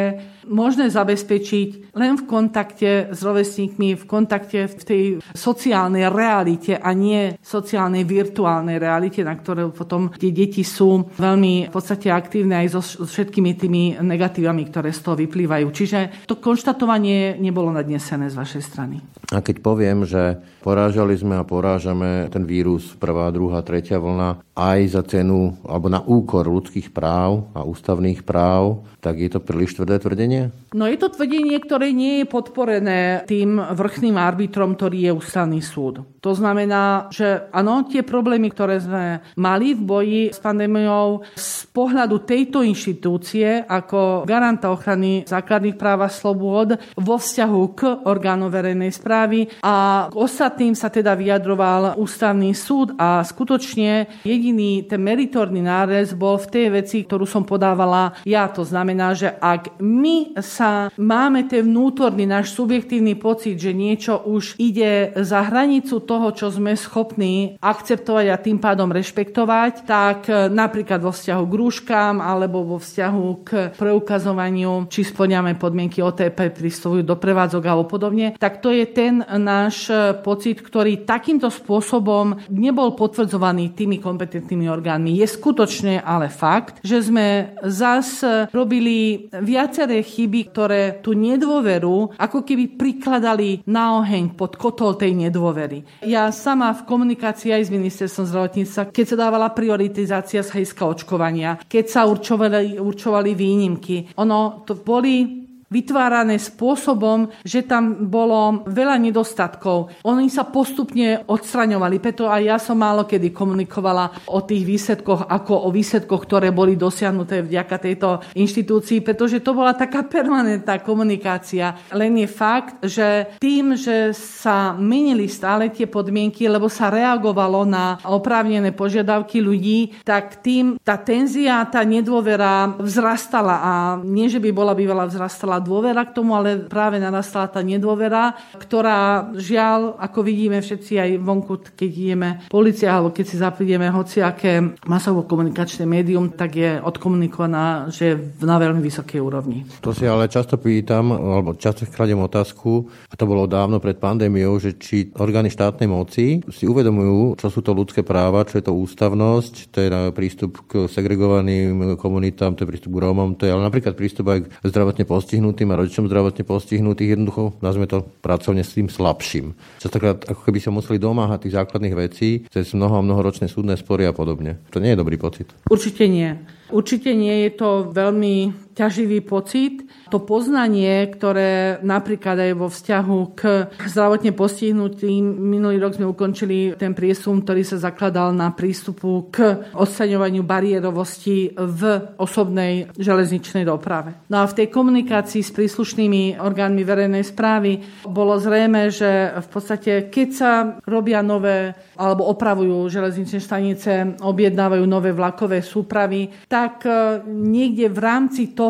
možné 0.49 0.89
zabezpečiť 0.89 1.93
len 1.95 2.17
v 2.17 2.23
kontakte 2.25 3.13
s 3.13 3.19
rovesníkmi, 3.21 3.95
v 3.95 4.05
kontakte 4.09 4.65
v 4.65 4.83
tej 4.83 5.03
sociálnej 5.31 6.09
realite 6.09 6.75
a 6.75 6.89
nie 6.91 7.37
sociálnej 7.39 8.03
virtuálnej 8.03 8.81
realite, 8.81 9.21
na 9.21 9.37
ktoré 9.37 9.69
potom 9.69 10.09
tie 10.17 10.33
deti 10.33 10.65
sú 10.65 11.05
veľmi 11.15 11.69
v 11.69 11.73
podstate 11.73 12.09
aktívne 12.09 12.65
aj 12.65 12.67
so 12.73 12.81
všetkými 13.05 13.51
tými 13.55 13.83
negatívami, 14.01 14.67
ktoré 14.67 14.89
z 14.89 15.01
toho 15.05 15.15
vyplývajú. 15.21 15.67
Čiže 15.69 16.25
to 16.25 16.41
konštatovanie 16.41 17.37
nebolo 17.37 17.69
nadnesené 17.69 18.27
z 18.33 18.35
vašej 18.35 18.63
strany. 18.65 18.97
A 19.29 19.45
keď 19.45 19.61
poviem, 19.61 20.09
že 20.09 20.41
porážali 20.65 21.13
sme 21.13 21.37
a 21.37 21.45
porážame 21.45 22.25
ten 22.33 22.49
vírus 22.49 22.97
prvá, 22.97 23.29
druhá, 23.29 23.61
tretia 23.61 24.01
vlna 24.01 24.41
aj 24.57 24.79
za 24.89 25.01
cenu 25.05 25.53
alebo 25.63 25.87
na 25.87 26.01
úkor 26.01 26.49
ľudských 26.49 26.89
práv 26.89 27.45
a 27.53 27.61
ústavných 27.61 28.25
práv, 28.25 28.83
tak 28.99 29.21
je 29.21 29.29
to 29.29 29.39
príliš 29.39 29.77
tvrdé 29.77 30.01
tvrdenie? 30.01 30.38
No 30.71 30.85
je 30.85 30.97
to 31.01 31.09
tvrdenie, 31.09 31.57
ktoré 31.59 31.91
nie 31.91 32.23
je 32.23 32.25
podporené 32.29 33.25
tým 33.25 33.57
vrchným 33.57 34.15
arbitrom, 34.15 34.77
ktorý 34.77 35.09
je 35.09 35.11
ústavný 35.11 35.59
súd. 35.59 36.05
To 36.19 36.35
znamená, 36.35 37.07
že 37.09 37.47
áno, 37.55 37.87
tie 37.87 38.03
problémy, 38.03 38.51
ktoré 38.51 38.83
sme 38.83 39.23
mali 39.39 39.71
v 39.71 39.81
boji 39.81 40.21
s 40.35 40.39
pandémiou 40.43 41.23
z 41.35 41.67
pohľadu 41.71 42.27
tejto 42.27 42.59
inštitúcie 42.59 43.63
ako 43.63 44.27
garanta 44.27 44.67
ochrany 44.67 45.23
základných 45.23 45.79
práv 45.79 46.03
a 46.03 46.09
slobôd 46.11 46.75
vo 46.99 47.15
vzťahu 47.15 47.61
k 47.71 47.81
orgánu 48.03 48.51
verejnej 48.51 48.91
správy 48.91 49.47
a 49.63 50.07
k 50.11 50.15
ostatným 50.19 50.75
sa 50.75 50.91
teda 50.91 51.15
vyjadroval 51.15 51.95
ústavný 51.95 52.51
súd 52.51 52.97
a 52.99 53.23
skutočne 53.23 54.21
jediný 54.27 54.83
ten 54.83 54.99
meritorný 54.99 55.63
nárez 55.63 56.11
bol 56.11 56.35
v 56.35 56.51
tej 56.51 56.67
veci, 56.83 57.07
ktorú 57.07 57.23
som 57.23 57.47
podávala 57.47 58.19
ja. 58.27 58.51
To 58.51 58.67
znamená, 58.67 59.15
že 59.15 59.31
ak 59.39 59.79
my 59.79 60.35
sa 60.43 60.91
máme 60.99 61.47
ten 61.47 61.63
vnútorný 61.63 62.27
náš 62.27 62.51
subjektívny 62.57 63.15
pocit, 63.15 63.55
že 63.55 63.71
niečo 63.71 64.19
už 64.25 64.59
ide 64.59 65.15
za 65.15 65.47
hranicu 65.47 66.01
toho, 66.09 66.33
čo 66.33 66.49
sme 66.49 66.73
schopní 66.73 67.61
akceptovať 67.61 68.25
a 68.33 68.41
tým 68.41 68.57
pádom 68.57 68.89
rešpektovať, 68.89 69.85
tak 69.85 70.25
e, 70.25 70.49
napríklad 70.49 70.97
vo 71.05 71.13
vzťahu 71.13 71.43
k 71.45 71.53
rúškám 71.53 72.17
alebo 72.17 72.65
vo 72.65 72.81
vzťahu 72.81 73.25
k 73.45 73.49
preukazovaniu, 73.77 74.89
či 74.89 75.05
splňame 75.05 75.53
podmienky 75.61 76.01
OTP, 76.01 76.49
prístupujú 76.49 77.05
do 77.05 77.13
prevádzok 77.13 77.63
alebo 77.69 77.85
podobne, 77.85 78.33
tak 78.41 78.57
to 78.65 78.73
je 78.73 78.89
ten 78.89 79.21
náš 79.21 79.93
e, 79.93 80.17
pocit, 80.17 80.65
ktorý 80.65 81.05
takýmto 81.05 81.53
spôsobom 81.53 82.49
nebol 82.49 82.97
potvrdzovaný 82.97 83.77
tými 83.77 84.01
kompetentnými 84.01 84.65
orgánmi. 84.65 85.13
Je 85.21 85.29
skutočne 85.29 86.01
ale 86.01 86.33
fakt, 86.33 86.81
že 86.81 87.05
sme 87.05 87.53
zas 87.69 88.25
robili 88.49 89.29
viaceré 89.29 90.01
chyby, 90.01 90.41
ktoré 90.49 90.81
tú 91.05 91.13
nedôveru 91.13 92.17
ako 92.17 92.41
keby 92.41 92.79
prikladali 92.79 93.61
na 93.69 93.99
oheň 94.01 94.33
pod 94.33 94.55
kotol 94.55 94.95
tej 94.95 95.13
nedôvery. 95.13 95.98
Ja 95.99 96.31
sama 96.31 96.71
v 96.71 96.87
komunikácii 96.87 97.51
aj 97.51 97.67
s 97.67 97.75
ministerstvom 97.75 98.25
zdravotníctva, 98.31 98.87
keď 98.87 99.05
sa 99.05 99.17
dávala 99.19 99.51
prioritizácia 99.51 100.39
z 100.39 100.51
hľadiska 100.55 100.83
očkovania, 100.87 101.59
keď 101.67 101.85
sa 101.91 102.01
určovali, 102.07 102.79
určovali 102.79 103.35
výnimky, 103.35 104.15
ono 104.15 104.63
to 104.63 104.79
boli 104.79 105.38
vytvárané 105.69 106.41
spôsobom, 106.41 107.29
že 107.45 107.63
tam 107.63 108.09
bolo 108.09 108.65
veľa 108.65 108.97
nedostatkov. 108.97 109.93
Oni 110.03 110.27
sa 110.27 110.49
postupne 110.49 111.21
odstraňovali, 111.29 112.01
preto 112.01 112.25
aj 112.25 112.41
ja 112.41 112.57
som 112.57 112.81
málo 112.81 113.05
kedy 113.05 113.29
komunikovala 113.29 114.27
o 114.33 114.41
tých 114.41 114.65
výsledkoch, 114.65 115.29
ako 115.29 115.69
o 115.69 115.69
výsledkoch, 115.69 116.25
ktoré 116.25 116.49
boli 116.49 116.73
dosiahnuté 116.73 117.45
vďaka 117.45 117.75
tejto 117.77 118.09
inštitúcii, 118.33 119.05
pretože 119.05 119.45
to 119.45 119.53
bola 119.53 119.77
taká 119.77 120.03
permanentná 120.09 120.81
komunikácia. 120.81 121.77
Len 121.93 122.25
je 122.25 122.27
fakt, 122.27 122.81
že 122.81 123.37
tým, 123.37 123.77
že 123.77 124.11
sa 124.17 124.73
menili 124.73 125.29
stále 125.29 125.69
tie 125.69 125.85
podmienky, 125.85 126.49
lebo 126.49 126.65
sa 126.65 126.89
reagovalo 126.89 127.63
na 127.69 128.01
oprávnené 128.09 128.73
požiadavky 128.73 129.37
ľudí, 129.37 130.01
tak 130.01 130.41
tým 130.41 130.81
tá 130.81 130.97
tenzia, 130.97 131.61
tá 131.69 131.85
nedôvera 131.85 132.73
vzrastala 132.81 133.55
a 133.61 133.71
nie, 134.01 134.25
že 134.25 134.41
by 134.41 134.49
bola 134.49 134.73
bývala 134.73 135.05
vzrastala 135.05 135.58
narastla 135.59 135.67
dôvera 135.67 136.01
k 136.07 136.15
tomu, 136.15 136.31
ale 136.35 136.49
práve 136.65 136.97
narastla 136.99 137.51
tá 137.51 137.59
nedôvera, 137.59 138.33
ktorá 138.55 139.31
žiaľ, 139.35 139.99
ako 139.99 140.19
vidíme 140.23 140.63
všetci 140.63 140.93
aj 140.95 141.09
vonku, 141.19 141.75
keď 141.75 141.89
ideme 141.91 142.29
policia 142.47 142.95
alebo 142.95 143.11
keď 143.11 143.25
si 143.27 143.35
zaprídeme 143.37 143.91
hociaké 143.91 144.79
masovo-komunikačné 144.87 145.83
médium, 145.83 146.31
tak 146.31 146.55
je 146.55 146.79
odkomunikovaná, 146.79 147.91
že 147.91 148.15
na 148.39 148.55
veľmi 148.55 148.79
vysokej 148.79 149.19
úrovni. 149.19 149.67
To 149.83 149.91
si 149.91 150.07
ale 150.07 150.31
často 150.31 150.55
pýtam, 150.55 151.11
alebo 151.11 151.59
často 151.59 151.83
kladem 151.89 152.19
otázku, 152.19 152.87
a 153.11 153.13
to 153.15 153.25
bolo 153.27 153.49
dávno 153.49 153.83
pred 153.83 153.99
pandémiou, 153.99 154.55
že 154.61 154.79
či 154.79 155.11
orgány 155.19 155.51
štátnej 155.51 155.89
moci 155.89 156.39
si 156.47 156.63
uvedomujú, 156.65 157.35
čo 157.39 157.47
sú 157.51 157.59
to 157.59 157.75
ľudské 157.75 158.05
práva, 158.05 158.47
čo 158.47 158.61
je 158.61 158.65
to 158.65 158.73
ústavnosť, 158.73 159.53
to 159.73 159.77
je 159.83 159.87
prístup 160.15 160.63
k 160.69 160.85
segregovaným 160.87 161.99
komunitám, 161.99 162.55
to 162.55 162.63
je 162.63 162.69
prístup 162.69 162.95
k 162.95 163.01
Rómom, 163.03 163.35
to 163.35 163.49
je 163.49 163.51
ale 163.51 163.65
napríklad 163.65 163.97
prístup 163.97 164.31
aj 164.31 164.39
k 164.45 164.65
zdravotne 164.69 165.03
postihnutým 165.09 165.48
a 165.53 165.79
rodičom 165.79 166.05
zdravotne 166.05 166.43
postihnutých, 166.45 167.15
jednoducho 167.15 167.57
nazvime 167.63 167.87
to 167.89 168.05
pracovne 168.21 168.61
s 168.61 168.75
tým 168.75 168.91
slabším. 168.91 169.53
Častokrát 169.81 170.25
ako 170.29 170.41
keby 170.45 170.59
sa 170.61 170.71
museli 170.73 170.97
domáhať 171.01 171.47
tých 171.47 171.57
základných 171.57 171.95
vecí 171.95 172.29
cez 172.49 172.71
mnoho 172.75 172.99
a 172.99 173.05
mnohoročné 173.05 173.49
súdne 173.49 173.73
spory 173.77 174.05
a 174.05 174.13
podobne. 174.13 174.61
To 174.71 174.81
nie 174.83 174.93
je 174.93 174.99
dobrý 174.99 175.17
pocit. 175.17 175.49
Určite 175.69 176.05
nie. 176.05 176.33
Určite 176.69 177.17
nie 177.17 177.49
je 177.49 177.51
to 177.57 177.89
veľmi 177.89 178.68
ťaživý 178.79 179.19
pocit. 179.27 179.83
To 180.07 180.23
poznanie, 180.23 181.11
ktoré 181.11 181.83
napríklad 181.83 182.39
aj 182.39 182.51
vo 182.55 182.67
vzťahu 182.71 183.19
k 183.35 183.41
zdravotne 183.83 184.31
postihnutým, 184.31 185.21
minulý 185.27 185.83
rok 185.83 185.99
sme 185.99 186.07
ukončili 186.07 186.79
ten 186.79 186.95
priesum, 186.95 187.43
ktorý 187.43 187.67
sa 187.67 187.77
zakladal 187.77 188.31
na 188.31 188.55
prístupu 188.55 189.27
k 189.27 189.67
odstraňovaniu 189.75 190.47
bariérovosti 190.47 191.53
v 191.53 191.81
osobnej 192.15 192.87
železničnej 192.95 193.67
doprave. 193.67 194.15
No 194.31 194.41
a 194.41 194.49
v 194.49 194.63
tej 194.63 194.67
komunikácii 194.71 195.43
s 195.43 195.51
príslušnými 195.51 196.39
orgánmi 196.39 196.81
verejnej 196.87 197.27
správy 197.27 197.83
bolo 198.07 198.39
zrejme, 198.39 198.87
že 198.87 199.35
v 199.35 199.47
podstate 199.51 199.91
keď 200.07 200.29
sa 200.31 200.51
robia 200.87 201.19
nové 201.19 201.75
alebo 201.99 202.31
opravujú 202.31 202.87
železničné 202.87 203.39
stanice, 203.43 203.91
objednávajú 204.23 204.83
nové 204.87 205.11
vlakové 205.11 205.59
súpravy, 205.59 206.31
tak 206.47 206.87
e, 206.87 207.19
niekde 207.27 207.91
v 207.91 207.99
rámci 207.99 208.55
toho 208.55 208.68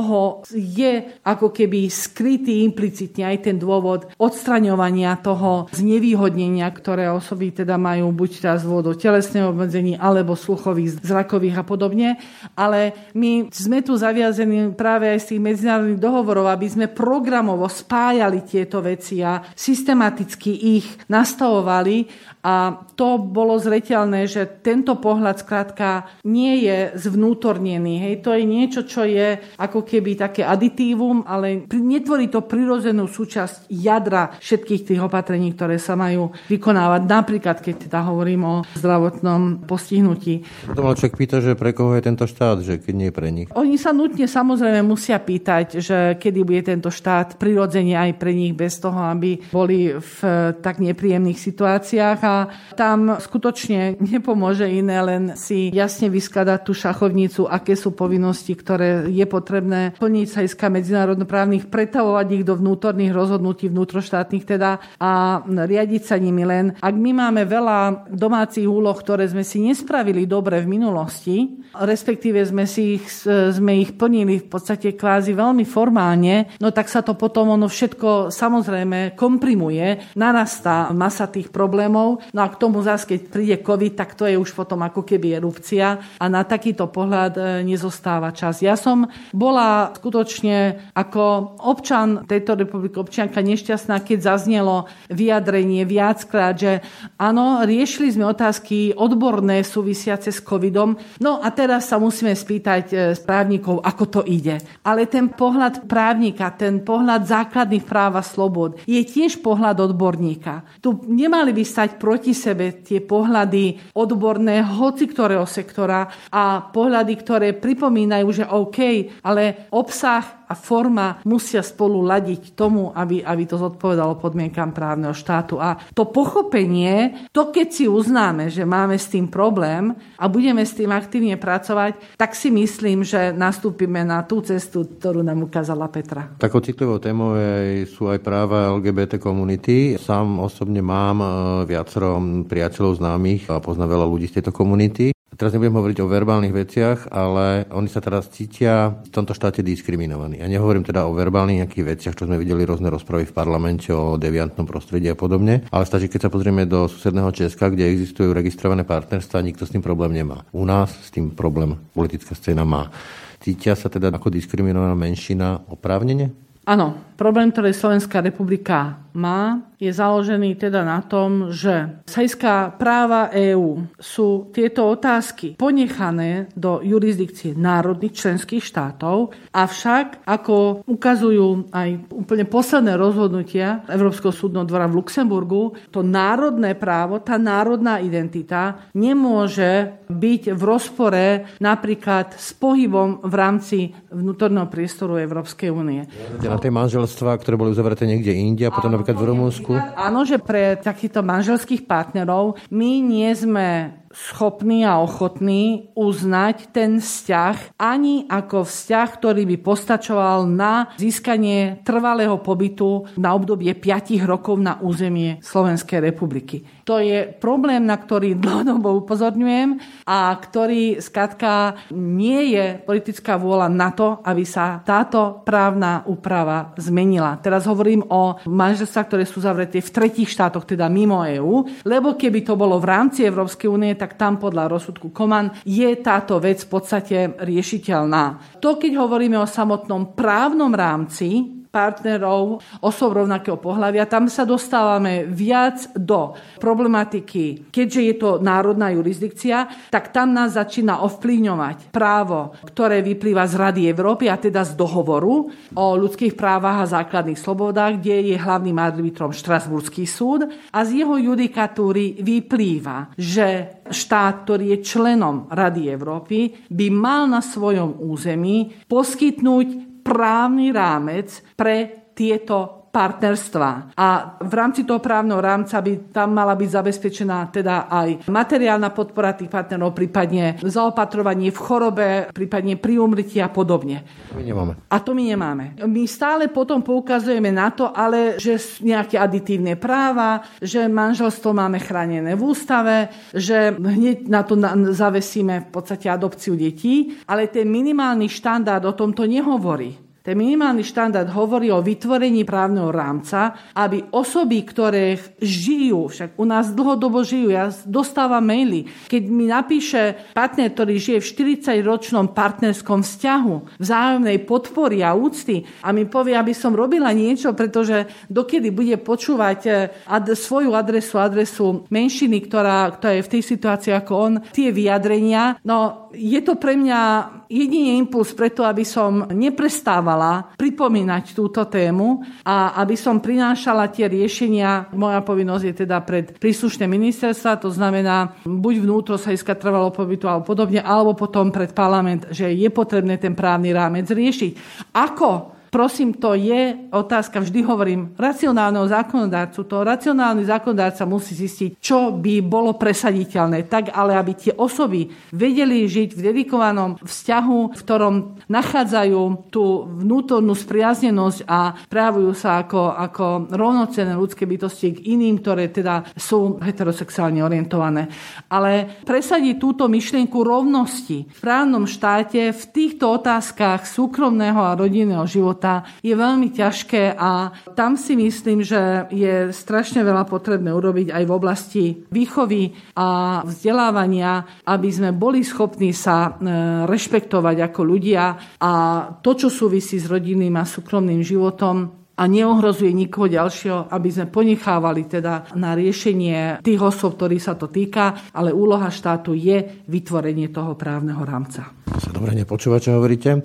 je 0.52 1.22
ako 1.24 1.54
keby 1.54 1.90
skrytý 1.90 2.66
implicitne 2.66 3.30
aj 3.30 3.38
ten 3.50 3.56
dôvod 3.58 4.10
odstraňovania 4.20 5.18
toho 5.20 5.72
znevýhodnenia, 5.74 6.68
ktoré 6.72 7.12
osoby 7.12 7.52
teda 7.52 7.80
majú 7.80 8.12
buď 8.14 8.30
teraz 8.42 8.64
z 8.64 8.68
dôvodov 8.70 9.00
telesného 9.00 9.52
obmedzení 9.52 9.96
alebo 9.96 10.36
sluchových, 10.36 11.02
zrakových 11.04 11.62
a 11.62 11.64
podobne. 11.64 12.10
Ale 12.54 13.12
my 13.16 13.50
sme 13.52 13.82
tu 13.82 13.96
zaviazení 13.96 14.76
práve 14.76 15.10
aj 15.10 15.20
z 15.24 15.28
tých 15.36 15.42
medzinárodných 15.42 16.02
dohovorov, 16.02 16.50
aby 16.52 16.68
sme 16.68 16.86
programovo 16.92 17.66
spájali 17.68 18.44
tieto 18.44 18.84
veci 18.84 19.24
a 19.24 19.42
systematicky 19.56 20.80
ich 20.80 20.88
nastavovali 21.08 22.30
a 22.40 22.88
to 22.96 23.20
bolo 23.20 23.60
zreteľné, 23.60 24.24
že 24.24 24.48
tento 24.64 24.96
pohľad 24.96 25.44
skrátka 25.44 26.08
nie 26.24 26.64
je 26.64 26.96
zvnútornený. 26.96 28.00
Hej. 28.00 28.14
To 28.24 28.32
je 28.32 28.44
niečo, 28.48 28.88
čo 28.88 29.04
je 29.04 29.36
ako 29.60 29.84
keby 29.84 30.16
také 30.16 30.48
aditívum, 30.48 31.28
ale 31.28 31.68
netvorí 31.68 32.32
to 32.32 32.48
prirodzenú 32.48 33.12
súčasť 33.12 33.68
jadra 33.68 34.40
všetkých 34.40 34.82
tých 34.88 35.02
opatrení, 35.04 35.52
ktoré 35.52 35.76
sa 35.76 36.00
majú 36.00 36.32
vykonávať. 36.48 37.02
Napríklad, 37.04 37.58
keď 37.60 37.92
teda 37.92 38.08
hovorím 38.08 38.42
o 38.48 38.56
zdravotnom 38.80 39.68
postihnutí. 39.68 40.48
To 40.72 40.80
mal 40.80 40.96
človek 40.96 41.20
pýta, 41.20 41.44
že 41.44 41.60
pre 41.60 41.76
koho 41.76 41.92
je 42.00 42.08
tento 42.08 42.24
štát, 42.24 42.64
že 42.64 42.80
keď 42.80 42.94
nie 42.96 43.12
pre 43.12 43.28
nich. 43.36 43.52
Oni 43.52 43.76
sa 43.76 43.92
nutne 43.92 44.32
samozrejme 44.32 44.80
musia 44.88 45.20
pýtať, 45.20 45.84
že 45.84 45.98
kedy 46.16 46.40
bude 46.48 46.64
tento 46.64 46.88
štát 46.88 47.36
prirodzene 47.36 48.00
aj 48.00 48.12
pre 48.16 48.32
nich 48.32 48.56
bez 48.56 48.80
toho, 48.80 48.96
aby 49.12 49.44
boli 49.52 49.92
v 49.92 50.20
tak 50.64 50.80
nepríjemných 50.80 51.36
situáciách 51.36 52.29
a 52.30 52.54
tam 52.78 53.18
skutočne 53.18 53.98
nepomôže 53.98 54.70
iné, 54.70 55.02
len 55.02 55.24
si 55.34 55.74
jasne 55.74 56.14
vyskladať 56.14 56.60
tú 56.62 56.78
šachovnicu, 56.78 57.50
aké 57.50 57.74
sú 57.74 57.98
povinnosti, 57.98 58.54
ktoré 58.54 59.10
je 59.10 59.26
potrebné 59.26 59.98
plniť 59.98 60.28
sa 60.30 60.46
iska 60.46 60.70
medzinárodnoprávnych, 60.70 61.74
pretavovať 61.74 62.28
ich 62.38 62.44
do 62.46 62.54
vnútorných 62.54 63.10
rozhodnutí 63.10 63.68
vnútroštátnych 63.74 64.46
teda 64.46 64.78
a 65.02 65.42
riadiť 65.48 66.04
sa 66.06 66.16
nimi 66.22 66.46
len. 66.46 66.78
Ak 66.78 66.94
my 66.94 67.12
máme 67.18 67.50
veľa 67.50 68.12
domácich 68.14 68.70
úloh, 68.70 68.94
ktoré 68.94 69.26
sme 69.26 69.42
si 69.42 69.64
nespravili 69.66 70.30
dobre 70.30 70.62
v 70.62 70.70
minulosti, 70.70 71.66
respektíve 71.74 72.46
sme, 72.46 72.70
si 72.70 73.02
ich, 73.02 73.06
sme 73.26 73.82
ich 73.82 73.98
plnili 73.98 74.46
v 74.46 74.48
podstate 74.52 74.94
kvázi 74.94 75.34
veľmi 75.34 75.66
formálne, 75.66 76.54
no 76.62 76.70
tak 76.70 76.92
sa 76.92 77.02
to 77.02 77.16
potom 77.16 77.56
ono 77.56 77.66
všetko 77.66 78.30
samozrejme 78.30 79.16
komprimuje, 79.18 80.14
narastá 80.20 80.92
masa 80.92 81.32
tých 81.32 81.50
problémov 81.50 82.19
No 82.34 82.44
a 82.44 82.52
k 82.52 82.60
tomu 82.60 82.82
zase, 82.82 83.16
keď 83.16 83.20
príde 83.30 83.56
COVID, 83.62 83.94
tak 83.94 84.18
to 84.18 84.26
je 84.26 84.36
už 84.36 84.52
potom 84.58 84.82
ako 84.84 85.06
keby 85.06 85.38
erupcia 85.38 86.20
a 86.20 86.26
na 86.28 86.44
takýto 86.44 86.90
pohľad 86.90 87.34
e, 87.38 87.42
nezostáva 87.64 88.34
čas. 88.34 88.60
Ja 88.66 88.74
som 88.74 89.08
bola 89.32 89.94
skutočne 89.96 90.90
ako 90.98 91.56
občan 91.62 92.26
tejto 92.26 92.58
republiky, 92.58 92.98
občianka 92.98 93.40
nešťastná, 93.40 94.02
keď 94.02 94.36
zaznelo 94.36 94.90
vyjadrenie 95.14 95.86
viackrát, 95.86 96.58
že 96.58 96.82
áno, 97.22 97.64
riešili 97.64 98.10
sme 98.10 98.26
otázky 98.28 98.98
odborné 98.98 99.62
súvisiace 99.62 100.34
s 100.34 100.42
covidom, 100.42 100.98
no 101.22 101.40
a 101.40 101.48
teraz 101.54 101.88
sa 101.88 102.02
musíme 102.02 102.34
spýtať 102.34 102.86
e, 102.92 102.98
právnikov, 103.22 103.86
ako 103.86 104.04
to 104.10 104.22
ide. 104.26 104.58
Ale 104.82 105.06
ten 105.06 105.30
pohľad 105.30 105.86
právnika, 105.86 106.50
ten 106.58 106.82
pohľad 106.82 107.30
základných 107.30 107.86
práv 107.86 108.18
a 108.18 108.24
slobod 108.26 108.82
je 108.90 109.00
tiež 109.06 109.46
pohľad 109.46 109.78
odborníka. 109.86 110.66
Tu 110.82 110.90
nemali 111.06 111.54
by 111.54 111.64
stať 111.64 111.90
proti 112.02 112.09
proti 112.10 112.34
sebe 112.34 112.82
tie 112.82 113.06
pohľady 113.06 113.94
odborné 113.94 114.66
hoci 114.66 115.06
ktorého 115.06 115.46
sektora 115.46 116.10
a 116.34 116.74
pohľady, 116.74 117.14
ktoré 117.22 117.54
pripomínajú, 117.54 118.28
že 118.34 118.50
OK, 118.50 118.80
ale 119.22 119.70
obsah 119.70 120.39
a 120.50 120.58
forma 120.58 121.22
musia 121.30 121.62
spolu 121.62 122.02
ladiť 122.02 122.58
tomu, 122.58 122.90
aby, 122.90 123.22
aby 123.22 123.46
to 123.46 123.62
zodpovedalo 123.62 124.18
podmienkam 124.18 124.74
právneho 124.74 125.14
štátu. 125.14 125.62
A 125.62 125.78
to 125.94 126.10
pochopenie, 126.10 127.30
to 127.30 127.54
keď 127.54 127.68
si 127.70 127.86
uznáme, 127.86 128.50
že 128.50 128.66
máme 128.66 128.98
s 128.98 129.14
tým 129.14 129.30
problém 129.30 129.94
a 130.18 130.26
budeme 130.26 130.66
s 130.66 130.74
tým 130.74 130.90
aktívne 130.90 131.38
pracovať, 131.38 132.18
tak 132.18 132.34
si 132.34 132.50
myslím, 132.50 133.06
že 133.06 133.30
nastúpime 133.30 134.02
na 134.02 134.26
tú 134.26 134.42
cestu, 134.42 134.90
ktorú 134.90 135.22
nám 135.22 135.46
ukázala 135.46 135.86
Petra. 135.94 136.34
Takou 136.42 136.66
citlivou 136.66 136.98
témou 136.98 137.38
sú 137.86 138.10
aj 138.10 138.20
práva 138.26 138.74
LGBT 138.74 139.22
komunity. 139.22 140.02
Sám 140.02 140.42
osobne 140.42 140.82
mám 140.82 141.22
e, 141.22 141.28
viacero 141.70 142.18
priateľov 142.50 142.98
známych 142.98 143.46
a 143.54 143.62
poznám 143.62 143.94
veľa 143.94 144.08
ľudí 144.10 144.26
z 144.26 144.42
tejto 144.42 144.52
komunity. 144.56 145.14
Teraz 145.40 145.56
nebudem 145.56 145.80
hovoriť 145.80 146.04
o 146.04 146.12
verbálnych 146.12 146.52
veciach, 146.52 147.16
ale 147.16 147.64
oni 147.72 147.88
sa 147.88 148.04
teraz 148.04 148.28
cítia 148.28 148.92
v 148.92 149.08
tomto 149.08 149.32
štáte 149.32 149.64
diskriminovaní. 149.64 150.44
Ja 150.44 150.52
nehovorím 150.52 150.84
teda 150.84 151.08
o 151.08 151.16
verbálnych 151.16 151.64
nejakých 151.64 151.96
veciach, 151.96 152.16
čo 152.20 152.28
sme 152.28 152.36
videli 152.36 152.68
rôzne 152.68 152.92
rozpravy 152.92 153.24
v 153.24 153.32
parlamente 153.32 153.88
o 153.96 154.20
deviantnom 154.20 154.68
prostredí 154.68 155.08
a 155.08 155.16
podobne, 155.16 155.64
ale 155.72 155.88
stačí, 155.88 156.12
keď 156.12 156.28
sa 156.28 156.34
pozrieme 156.36 156.68
do 156.68 156.92
susedného 156.92 157.32
Česka, 157.32 157.72
kde 157.72 157.88
existujú 157.88 158.36
registrované 158.36 158.84
partnerstva, 158.84 159.40
nikto 159.40 159.64
s 159.64 159.72
tým 159.72 159.80
problém 159.80 160.12
nemá. 160.12 160.44
U 160.52 160.68
nás 160.68 160.92
s 160.92 161.08
tým 161.08 161.32
problém 161.32 161.80
politická 161.96 162.36
scéna 162.36 162.68
má. 162.68 162.92
Cítia 163.40 163.80
sa 163.80 163.88
teda 163.88 164.12
ako 164.12 164.36
diskriminovaná 164.36 164.92
menšina 164.92 165.64
oprávnene? 165.72 166.36
Áno, 166.68 167.09
problém, 167.20 167.52
ktorý 167.52 167.76
Slovenská 167.76 168.24
republika 168.24 169.04
má, 169.12 169.68
je 169.80 169.92
založený 169.92 170.60
teda 170.60 170.84
na 170.84 171.00
tom, 171.04 171.56
že 171.56 172.04
sajská 172.04 172.76
práva 172.76 173.32
EÚ 173.32 173.96
sú 173.96 174.52
tieto 174.52 174.92
otázky 174.92 175.56
ponechané 175.56 176.52
do 176.56 176.84
jurisdikcie 176.84 177.56
národných 177.56 178.12
členských 178.16 178.60
štátov, 178.60 179.32
avšak, 179.56 180.28
ako 180.28 180.84
ukazujú 180.84 181.72
aj 181.72 182.12
úplne 182.12 182.44
posledné 182.44 183.00
rozhodnutia 183.00 183.88
Európskeho 183.88 184.36
súdneho 184.36 184.68
dvora 184.68 184.92
v 184.92 185.00
Luxemburgu, 185.00 185.64
to 185.96 186.04
národné 186.04 186.76
právo, 186.76 187.24
tá 187.24 187.40
národná 187.40 188.04
identita 188.04 188.92
nemôže 188.92 189.96
byť 190.12 190.44
v 190.60 190.62
rozpore 190.62 191.26
napríklad 191.64 192.36
s 192.36 192.52
pohybom 192.52 193.24
v 193.24 193.34
rámci 193.34 193.78
vnútorného 194.12 194.68
priestoru 194.68 195.16
Európskej 195.24 195.72
únie. 195.72 196.04
Na 196.44 196.60
tie 196.60 196.72
manželstvá, 197.10 197.42
ktoré 197.42 197.58
boli 197.58 197.74
uzavreté 197.74 198.06
niekde 198.06 198.30
inde 198.38 198.70
a 198.70 198.70
potom 198.70 198.94
napríklad 198.94 199.18
v 199.18 199.28
Rumunsku? 199.34 199.74
Áno, 199.98 200.30
že 200.30 200.38
pre 200.38 200.78
takýchto 200.78 201.26
manželských 201.26 201.90
partnerov 201.90 202.62
my 202.70 203.02
nie 203.02 203.34
sme 203.34 203.98
schopní 204.10 204.86
a 204.86 204.98
ochotní 205.00 205.94
uznať 205.94 206.74
ten 206.74 206.98
vzťah 206.98 207.78
ani 207.78 208.26
ako 208.26 208.66
vzťah, 208.66 209.08
ktorý 209.22 209.46
by 209.56 209.58
postačoval 209.62 210.50
na 210.50 210.90
získanie 210.98 211.82
trvalého 211.86 212.42
pobytu 212.42 213.06
na 213.22 213.38
obdobie 213.38 213.72
5 213.78 214.18
rokov 214.26 214.58
na 214.58 214.82
územie 214.82 215.38
Slovenskej 215.46 216.02
republiky. 216.02 216.66
To 216.90 216.98
je 216.98 217.30
problém, 217.30 217.86
na 217.86 218.02
ktorý 218.02 218.34
dlhodobo 218.44 219.06
upozorňujem 219.06 219.78
a 220.10 220.34
ktorý 220.34 220.98
skladka 220.98 221.78
nie 221.94 222.58
je 222.58 222.82
politická 222.82 223.38
vôľa 223.38 223.70
na 223.70 223.94
to, 223.94 224.26
aby 224.26 224.42
sa 224.42 224.82
táto 224.82 225.46
právna 225.46 226.02
úprava 226.10 226.74
zmenila. 226.82 227.38
Teraz 227.38 227.70
hovorím 227.70 228.02
o 228.10 228.42
manželstvách, 228.50 229.06
ktoré 229.06 229.24
sú 229.30 229.46
zavreté 229.46 229.86
v 229.86 229.94
tretích 229.94 230.34
štátoch, 230.34 230.66
teda 230.66 230.90
mimo 230.90 231.22
EÚ, 231.22 231.86
lebo 231.86 232.18
keby 232.18 232.42
to 232.42 232.58
bolo 232.58 232.82
v 232.82 232.90
rámci 232.90 233.22
Európskej 233.22 233.70
únie, 233.70 233.99
tak 234.00 234.16
tam 234.16 234.40
podľa 234.40 234.72
rozsudku 234.72 235.12
Koman 235.12 235.52
je 235.68 235.92
táto 236.00 236.40
vec 236.40 236.64
v 236.64 236.72
podstate 236.72 237.18
riešiteľná. 237.36 238.58
To, 238.64 238.80
keď 238.80 238.96
hovoríme 238.96 239.36
o 239.36 239.44
samotnom 239.44 240.16
právnom 240.16 240.72
rámci, 240.72 241.59
partnerov, 241.70 242.62
osob 242.82 243.14
rovnakého 243.14 243.62
pohľavia. 243.62 244.10
Tam 244.10 244.26
sa 244.26 244.42
dostávame 244.46 245.30
viac 245.30 245.94
do 245.94 246.34
problematiky, 246.58 247.70
keďže 247.70 248.02
je 248.02 248.16
to 248.18 248.30
národná 248.42 248.90
jurisdikcia, 248.90 249.90
tak 249.94 250.10
tam 250.10 250.34
nás 250.34 250.58
začína 250.58 251.06
ovplyvňovať 251.06 251.94
právo, 251.94 252.58
ktoré 252.66 253.06
vyplýva 253.06 253.46
z 253.46 253.54
Rady 253.54 253.82
Európy, 253.94 254.26
a 254.30 254.42
teda 254.42 254.66
z 254.66 254.74
dohovoru 254.74 255.50
o 255.78 255.86
ľudských 255.94 256.34
právach 256.34 256.86
a 256.86 256.92
základných 257.02 257.38
slobodách, 257.38 258.02
kde 258.02 258.34
je 258.34 258.36
hlavným 258.38 258.78
arbitrom 258.78 259.30
Štrasburský 259.30 260.10
súd 260.10 260.50
a 260.74 260.80
z 260.82 261.06
jeho 261.06 261.22
judikatúry 261.22 262.18
vyplýva, 262.22 263.14
že 263.14 263.80
štát, 263.90 264.46
ktorý 264.46 264.78
je 264.78 264.86
členom 264.86 265.50
Rady 265.50 265.90
Európy, 265.90 266.70
by 266.70 266.88
mal 266.90 267.26
na 267.30 267.42
svojom 267.42 268.02
území 268.02 268.86
poskytnúť 268.86 269.89
právny 270.10 270.74
rámec 270.74 271.30
pre 271.54 272.10
tieto 272.18 272.79
partnerstva. 272.90 273.94
A 273.94 274.08
v 274.42 274.54
rámci 274.54 274.84
toho 274.84 274.98
právneho 274.98 275.38
rámca 275.38 275.78
by 275.80 276.10
tam 276.10 276.34
mala 276.34 276.58
byť 276.58 276.70
zabezpečená 276.70 277.38
teda 277.54 277.88
aj 277.88 278.30
materiálna 278.30 278.90
podpora 278.92 279.38
tých 279.38 279.50
partnerov, 279.50 279.94
prípadne 279.94 280.58
zaopatrovanie 280.60 281.54
v 281.54 281.60
chorobe, 281.60 282.08
prípadne 282.34 282.76
pri 282.82 282.98
umrti 282.98 283.38
a 283.40 283.50
podobne. 283.50 284.04
My 284.34 284.42
nemáme. 284.42 284.74
A 284.90 284.98
to 285.00 285.14
my 285.14 285.24
nemáme. 285.24 285.66
My 285.86 286.04
stále 286.10 286.50
potom 286.50 286.82
poukazujeme 286.82 287.54
na 287.54 287.70
to, 287.70 287.94
ale 287.94 288.42
že 288.42 288.58
nejaké 288.82 289.22
aditívne 289.22 289.78
práva, 289.78 290.42
že 290.58 290.90
manželstvo 290.90 291.54
máme 291.54 291.78
chránené 291.78 292.34
v 292.34 292.42
ústave, 292.42 293.14
že 293.32 293.78
hneď 293.78 294.26
na 294.26 294.42
to 294.42 294.58
zavesíme 294.94 295.70
v 295.70 295.70
podstate 295.70 296.10
adopciu 296.10 296.58
detí, 296.58 297.22
ale 297.30 297.48
ten 297.54 297.70
minimálny 297.70 298.26
štandard 298.26 298.84
o 298.86 298.98
tomto 298.98 299.30
nehovorí. 299.30 300.09
Ten 300.20 300.36
minimálny 300.36 300.84
štandard 300.84 301.32
hovorí 301.32 301.72
o 301.72 301.80
vytvorení 301.80 302.44
právneho 302.44 302.92
rámca, 302.92 303.56
aby 303.72 304.12
osoby, 304.12 304.68
ktoré 304.68 305.16
žijú, 305.40 306.12
však 306.12 306.36
u 306.36 306.46
nás 306.46 306.76
dlhodobo 306.76 307.24
žijú, 307.24 307.56
ja 307.56 307.72
dostávam 307.88 308.44
maily, 308.44 308.84
keď 309.08 309.22
mi 309.32 309.48
napíše 309.48 310.30
partner, 310.36 310.76
ktorý 310.76 311.00
žije 311.00 311.20
v 311.24 311.30
40-ročnom 311.32 312.36
partnerskom 312.36 313.00
vzťahu, 313.00 313.80
vzájomnej 313.80 314.44
podpory 314.44 315.00
a 315.02 315.16
úcty 315.16 315.64
a 315.84 315.96
mi 315.96 316.04
povie, 316.04 316.36
aby 316.36 316.52
som 316.52 316.76
robila 316.76 317.16
niečo, 317.16 317.56
pretože 317.56 318.28
dokedy 318.28 318.76
bude 318.76 319.00
počúvať 319.00 319.60
eh, 319.72 319.90
ad, 320.04 320.28
svoju 320.36 320.76
adresu, 320.76 321.16
adresu 321.16 321.88
menšiny, 321.88 322.44
ktorá, 322.44 322.92
ktorá 322.92 323.18
je 323.20 323.26
v 323.26 323.34
tej 323.40 323.44
situácii 323.44 323.92
ako 323.96 324.14
on, 324.14 324.34
tie 324.52 324.76
vyjadrenia, 324.76 325.58
no 325.64 326.09
je 326.14 326.40
to 326.42 326.58
pre 326.58 326.74
mňa 326.74 327.02
jediný 327.50 328.00
impuls 328.02 328.34
preto, 328.34 328.66
aby 328.66 328.82
som 328.88 329.28
neprestávala 329.30 330.56
pripomínať 330.58 331.36
túto 331.36 331.66
tému 331.68 332.26
a 332.46 332.80
aby 332.82 332.96
som 332.98 333.22
prinášala 333.22 333.92
tie 333.94 334.10
riešenia. 334.10 334.90
Moja 334.96 335.22
povinnosť 335.22 335.66
je 335.66 335.76
teda 335.86 336.02
pred 336.02 336.34
príslušné 336.38 336.88
ministerstva, 336.88 337.62
to 337.62 337.70
znamená 337.70 338.40
buď 338.48 338.74
vnútro 338.82 339.20
sa 339.20 339.36
iska 339.36 339.54
trvalo 339.54 339.94
pobytu 339.94 340.26
alebo 340.26 340.48
podobne, 340.48 340.82
alebo 340.82 341.14
potom 341.14 341.54
pred 341.54 341.76
parlament, 341.76 342.32
že 342.34 342.50
je 342.50 342.70
potrebné 342.72 343.20
ten 343.20 343.36
právny 343.38 343.76
rámec 343.76 344.08
riešiť. 344.10 344.52
Ako 344.96 345.59
Prosím, 345.70 346.18
to 346.18 346.34
je 346.34 346.90
otázka, 346.90 347.46
vždy 347.46 347.62
hovorím, 347.62 348.18
racionálneho 348.18 348.90
zákonodárcu. 348.90 349.62
To 349.70 349.86
racionálny 349.86 350.42
zákonodárca 350.50 351.06
musí 351.06 351.38
zistiť, 351.38 351.78
čo 351.78 352.10
by 352.10 352.42
bolo 352.42 352.74
presaditeľné, 352.74 353.70
tak 353.70 353.94
ale 353.94 354.18
aby 354.18 354.34
tie 354.34 354.54
osoby 354.58 355.06
vedeli 355.30 355.86
žiť 355.86 356.18
v 356.18 356.22
dedikovanom 356.26 356.98
vzťahu, 356.98 357.60
v 357.78 357.82
ktorom 357.86 358.16
nachádzajú 358.50 359.54
tú 359.54 359.86
vnútornú 360.02 360.58
spriaznenosť 360.58 361.46
a 361.46 361.78
právujú 361.86 362.34
sa 362.34 362.66
ako, 362.66 362.98
ako 362.98 363.26
rovnocené 363.54 364.18
ľudské 364.18 364.50
bytosti 364.50 364.98
k 364.98 365.14
iným, 365.14 365.38
ktoré 365.38 365.70
teda 365.70 366.10
sú 366.18 366.58
heterosexuálne 366.58 367.46
orientované. 367.46 368.10
Ale 368.50 369.06
presadiť 369.06 369.62
túto 369.62 369.86
myšlienku 369.86 370.42
rovnosti 370.42 371.30
v 371.30 371.40
právnom 371.40 371.86
štáte 371.86 372.50
v 372.50 372.64
týchto 372.74 373.22
otázkach 373.22 373.86
súkromného 373.86 374.58
a 374.58 374.74
rodinného 374.74 375.30
života 375.30 375.59
života 375.60 375.84
je 376.00 376.16
veľmi 376.16 376.56
ťažké 376.56 377.20
a 377.20 377.52
tam 377.76 378.00
si 378.00 378.16
myslím, 378.16 378.64
že 378.64 379.12
je 379.12 379.52
strašne 379.52 380.08
veľa 380.08 380.24
potrebné 380.24 380.72
urobiť 380.72 381.12
aj 381.12 381.24
v 381.28 381.36
oblasti 381.36 381.86
výchovy 382.08 382.96
a 382.96 383.42
vzdelávania, 383.44 384.64
aby 384.64 384.90
sme 384.90 385.12
boli 385.12 385.44
schopní 385.44 385.92
sa 385.92 386.40
e, 386.40 386.48
rešpektovať 386.88 387.58
ako 387.68 387.82
ľudia 387.84 388.24
a 388.64 388.72
to, 389.20 389.36
čo 389.36 389.52
súvisí 389.52 390.00
s 390.00 390.08
rodinným 390.08 390.56
a 390.56 390.64
súkromným 390.64 391.20
životom, 391.20 391.99
a 392.20 392.24
neohrozuje 392.28 392.92
nikoho 392.92 393.32
ďalšieho, 393.32 393.88
aby 393.88 394.10
sme 394.12 394.28
ponechávali 394.28 395.08
teda 395.08 395.56
na 395.56 395.72
riešenie 395.72 396.60
tých 396.60 396.82
osob, 396.84 397.16
ktorých 397.16 397.40
sa 397.40 397.56
to 397.56 397.72
týka, 397.72 398.36
ale 398.36 398.52
úloha 398.52 398.92
štátu 398.92 399.32
je 399.32 399.88
vytvorenie 399.88 400.52
toho 400.52 400.76
právneho 400.76 401.24
rámca. 401.24 401.72
Sa 401.96 402.12
dobre 402.12 402.36
nepočúva, 402.36 402.84
čo 402.84 403.00
hovoríte. 403.00 403.40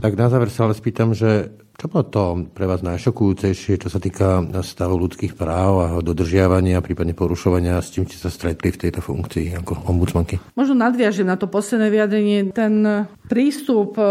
Tak 0.00 0.12
na 0.16 0.32
záver 0.32 0.48
sa 0.48 0.64
ale 0.64 0.74
spýtam, 0.74 1.12
že 1.12 1.52
čo 1.74 1.90
bolo 1.90 2.06
to 2.06 2.22
pre 2.54 2.70
vás 2.70 2.86
najšokujúcejšie, 2.86 3.82
čo 3.82 3.88
sa 3.90 3.98
týka 3.98 4.46
stavu 4.62 4.94
ľudských 4.94 5.34
práv 5.34 5.72
a 5.82 5.86
dodržiavania, 5.98 6.78
prípadne 6.78 7.18
porušovania, 7.18 7.82
s 7.82 7.90
čím 7.90 8.06
ste 8.06 8.16
sa 8.16 8.30
stretli 8.30 8.70
v 8.70 8.80
tejto 8.86 9.02
funkcii 9.02 9.58
ako 9.58 9.90
ombudsmanky? 9.90 10.38
Možno 10.54 10.78
nadviažem 10.78 11.26
na 11.26 11.34
to 11.34 11.50
posledné 11.50 11.90
vyjadrenie. 11.90 12.54
Ten 12.54 13.06
prístup 13.26 13.98
e, 13.98 14.06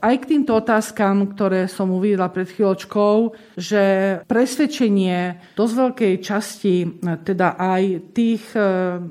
aj 0.00 0.14
k 0.22 0.28
týmto 0.36 0.54
otázkam, 0.54 1.34
ktoré 1.34 1.66
som 1.66 1.90
uvidela 1.90 2.30
pred 2.30 2.46
chvíľočkou, 2.46 3.34
že 3.58 3.82
presvedčenie 4.30 5.42
dosť 5.58 5.74
veľkej 5.74 6.14
časti, 6.22 6.76
e, 6.86 6.88
teda 7.26 7.58
aj 7.58 8.14
tých 8.14 8.54
e, 8.54 8.62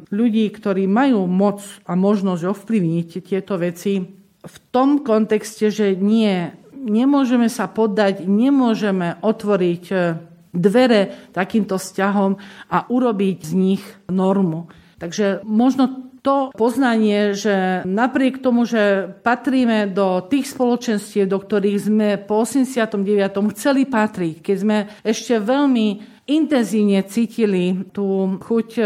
ľudí, 0.09 0.47
ktorí 0.55 0.87
majú 0.87 1.27
moc 1.27 1.61
a 1.83 1.99
možnosť 1.99 2.43
ovplyvniť 2.47 3.09
tieto 3.27 3.59
veci, 3.59 4.19
v 4.39 4.57
tom 4.71 5.03
kontexte, 5.03 5.67
že 5.67 5.99
nie 5.99 6.55
nemôžeme 6.79 7.51
sa 7.51 7.67
poddať, 7.67 8.23
nemôžeme 8.23 9.19
otvoriť 9.19 9.83
e, 9.91 9.95
dvere 10.55 11.31
takýmto 11.35 11.77
vzťahom 11.77 12.31
a 12.71 12.77
urobiť 12.87 13.37
z 13.43 13.53
nich 13.53 13.83
normu. 14.07 14.71
Takže 14.99 15.43
možno 15.47 16.09
to 16.19 16.51
poznanie, 16.51 17.31
že 17.31 17.87
napriek 17.87 18.43
tomu, 18.43 18.67
že 18.67 19.07
patríme 19.23 19.87
do 19.87 20.19
tých 20.27 20.51
spoločenstiev, 20.51 21.31
do 21.31 21.39
ktorých 21.39 21.79
sme 21.79 22.07
po 22.19 22.43
89. 22.43 23.55
chceli 23.55 23.87
patriť, 23.87 24.35
keď 24.43 24.55
sme 24.59 24.77
ešte 25.07 25.39
veľmi 25.39 26.18
intenzívne 26.29 27.01
cítili 27.09 27.89
tú 27.89 28.37
chuť 28.37 28.69
e, 28.77 28.83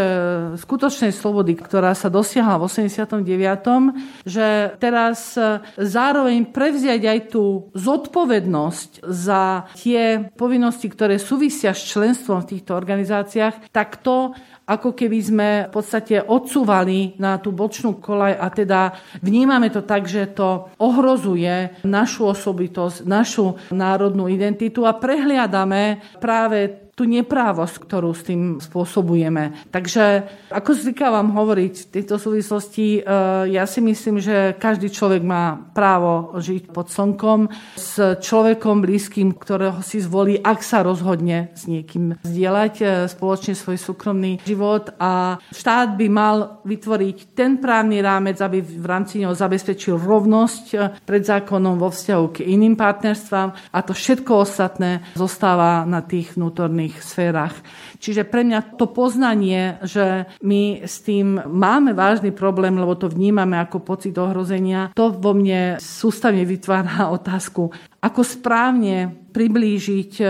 skutočnej 0.55 1.11
slobody, 1.11 1.59
ktorá 1.59 1.91
sa 1.91 2.07
dosiahla 2.07 2.55
v 2.55 2.65
89., 2.71 4.23
že 4.23 4.71
teraz 4.79 5.35
e, 5.35 5.59
zároveň 5.75 6.55
prevziať 6.55 7.01
aj 7.03 7.19
tú 7.35 7.67
zodpovednosť 7.75 9.03
za 9.03 9.67
tie 9.75 10.31
povinnosti, 10.39 10.87
ktoré 10.87 11.19
súvisia 11.19 11.75
s 11.75 11.83
členstvom 11.91 12.47
v 12.47 12.49
týchto 12.55 12.71
organizáciách, 12.79 13.75
tak 13.75 13.99
to 13.99 14.31
ako 14.63 14.95
keby 14.95 15.19
sme 15.19 15.49
v 15.67 15.71
podstate 15.75 16.23
odsúvali 16.23 17.19
na 17.19 17.35
tú 17.35 17.51
bočnú 17.51 17.99
kolaj 17.99 18.39
a 18.39 18.47
teda 18.47 18.95
vnímame 19.19 19.67
to 19.67 19.83
tak, 19.83 20.07
že 20.07 20.31
to 20.31 20.71
ohrozuje 20.79 21.83
našu 21.83 22.31
osobitosť, 22.31 23.03
našu 23.03 23.59
národnú 23.75 24.31
identitu 24.31 24.87
a 24.87 24.95
prehliadame 24.95 25.99
práve 26.23 26.82
tú 26.93 27.09
neprávosť, 27.09 27.89
ktorú 27.89 28.13
s 28.13 28.21
tým 28.21 28.61
spôsobujeme. 28.61 29.65
Takže, 29.73 30.29
ako 30.53 30.77
zvykám 30.77 31.09
vám 31.09 31.29
hovoriť 31.33 31.73
v 31.73 31.89
tejto 31.89 32.21
súvislosti, 32.21 33.01
e, 33.01 33.09
ja 33.49 33.65
si 33.65 33.81
myslím, 33.81 34.21
že 34.21 34.53
každý 34.61 34.93
človek 34.93 35.25
má 35.25 35.57
právo 35.73 36.37
žiť 36.37 36.69
pod 36.69 36.93
slnkom 36.93 37.49
s 37.73 37.97
človekom 37.97 38.85
blízkym, 38.85 39.33
ktorého 39.33 39.81
si 39.81 40.05
zvolí, 40.05 40.37
ak 40.37 40.61
sa 40.61 40.85
rozhodne 40.85 41.49
s 41.57 41.65
niekým 41.65 42.21
zdieľať 42.21 42.75
e, 42.77 42.85
spoločne 43.09 43.57
svoj 43.57 43.81
súkromný 43.81 44.45
život 44.45 44.93
a 45.01 45.41
štát 45.49 45.97
by 45.97 46.07
mal 46.13 46.61
vytvoriť 46.61 47.33
ten 47.33 47.57
právny 47.57 48.05
rámec, 48.05 48.37
aby 48.37 48.61
v 48.61 48.85
rámci 48.85 49.17
neho 49.17 49.33
zabezpečil 49.33 49.97
rovnosť 49.97 50.65
e, 50.69 50.77
pred 51.01 51.25
zákonom 51.25 51.81
vo 51.81 51.89
vzťahu 51.89 52.25
k 52.37 52.45
iným 52.53 52.77
partnerstvám 52.77 53.73
a 53.73 53.79
to 53.81 53.97
všetko 53.97 54.45
ostatné 54.45 55.01
zostáva 55.17 55.89
na 55.89 56.05
tých 56.05 56.37
vnútorných 56.37 56.82
sférach. 56.91 57.55
Čiže 58.03 58.27
pre 58.27 58.43
mňa 58.43 58.75
to 58.75 58.91
poznanie, 58.91 59.79
že 59.87 60.27
my 60.43 60.83
s 60.83 60.99
tým 61.05 61.39
máme 61.47 61.95
vážny 61.95 62.35
problém, 62.35 62.75
lebo 62.75 62.99
to 62.99 63.07
vnímame 63.07 63.55
ako 63.61 63.79
pocit 63.79 64.17
ohrozenia, 64.19 64.91
to 64.91 65.15
vo 65.15 65.31
mne 65.31 65.79
sústavne 65.79 66.43
vytvára 66.43 67.07
otázku, 67.17 67.71
ako 68.03 68.21
správne 68.25 69.23
priblížiť 69.33 70.11
e, 70.19 70.25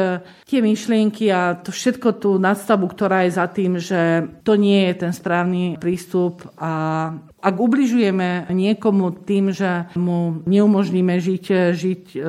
tie 0.48 0.60
myšlienky 0.64 1.28
a 1.34 1.60
to 1.60 1.74
všetko 1.74 2.22
tú 2.22 2.38
nadstavu, 2.38 2.88
ktorá 2.88 3.26
je 3.28 3.32
za 3.36 3.46
tým, 3.52 3.82
že 3.82 4.30
to 4.48 4.56
nie 4.56 4.88
je 4.88 4.94
ten 5.04 5.12
správny 5.12 5.82
prístup 5.82 6.46
a 6.56 7.12
ak 7.44 7.56
ubližujeme 7.60 8.48
niekomu 8.48 9.12
tým, 9.28 9.52
že 9.52 9.92
mu 10.00 10.40
neumožníme 10.48 11.20
žiť, 11.20 11.76
žiť 11.76 12.04
e, 12.16 12.20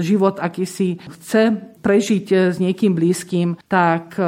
život, 0.00 0.40
aký 0.40 0.64
si 0.64 0.96
chce 0.96 1.76
prežiť 1.84 2.26
e, 2.32 2.36
s 2.50 2.56
niekým 2.56 2.96
blízkym, 2.96 3.60
tak 3.68 4.16
e, 4.16 4.24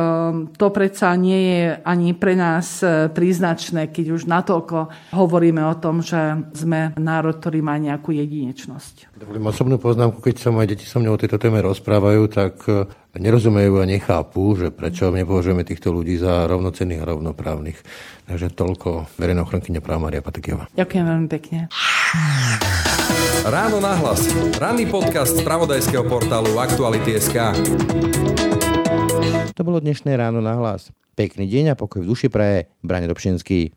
to 0.52 0.66
predsa 0.68 1.16
nie 1.16 1.40
je 1.40 1.62
ani 1.80 2.12
pre 2.12 2.36
nás 2.36 2.84
príznačné, 3.16 3.88
keď 3.88 4.06
už 4.20 4.28
natoľko 4.28 4.92
hovoríme 5.16 5.64
o 5.64 5.74
tom, 5.80 6.04
že 6.04 6.44
sme 6.52 6.92
národ, 7.00 7.40
ktorý 7.40 7.64
má 7.64 7.80
nejakú 7.80 8.12
jedinečnosť. 8.12 9.16
Dovolím 9.16 9.48
osobnú 9.48 9.80
poznámku, 9.80 10.20
keď 10.20 10.44
sa 10.44 10.52
moje 10.52 10.76
deti 10.76 10.84
so 10.84 11.00
mnou 11.00 11.16
o 11.16 11.20
tejto 11.20 11.40
téme 11.40 11.64
rozprávajú, 11.64 12.22
tak 12.28 12.60
nerozumejú 13.18 13.78
a 13.78 13.84
nechápu, 13.86 14.58
že 14.58 14.74
prečo 14.74 15.10
nepovažujeme 15.14 15.62
týchto 15.62 15.94
ľudí 15.94 16.18
za 16.18 16.50
rovnocenných 16.50 17.02
a 17.02 17.08
rovnoprávnych. 17.14 17.78
Takže 18.26 18.50
toľko 18.52 19.06
verejná 19.20 19.46
ochrankyňa 19.46 19.80
práva 19.84 20.10
Maria 20.10 20.24
Patekiova. 20.24 20.66
Ďakujem 20.74 21.04
veľmi 21.04 21.28
pekne. 21.30 21.58
Ráno 23.44 23.78
nahlas. 23.78 24.26
Ranný 24.56 24.88
podcast 24.88 25.36
z 25.38 25.42
pravodajského 25.44 26.04
portálu 26.08 26.56
Aktuality.sk 26.58 27.36
To 29.54 29.62
bolo 29.62 29.78
dnešné 29.78 30.16
ráno 30.16 30.40
nahlas. 30.40 30.90
Pekný 31.14 31.46
deň 31.46 31.72
a 31.72 31.78
pokoj 31.78 32.02
v 32.02 32.10
duši 32.10 32.26
praje 32.26 32.66
Brane 32.82 33.06
Dobšinský. 33.06 33.76